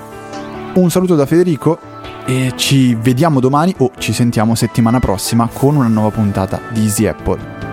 [0.74, 1.78] Un saluto da Federico.
[2.26, 7.06] E ci vediamo domani o ci sentiamo settimana prossima con una nuova puntata di Easy
[7.06, 7.63] Apple.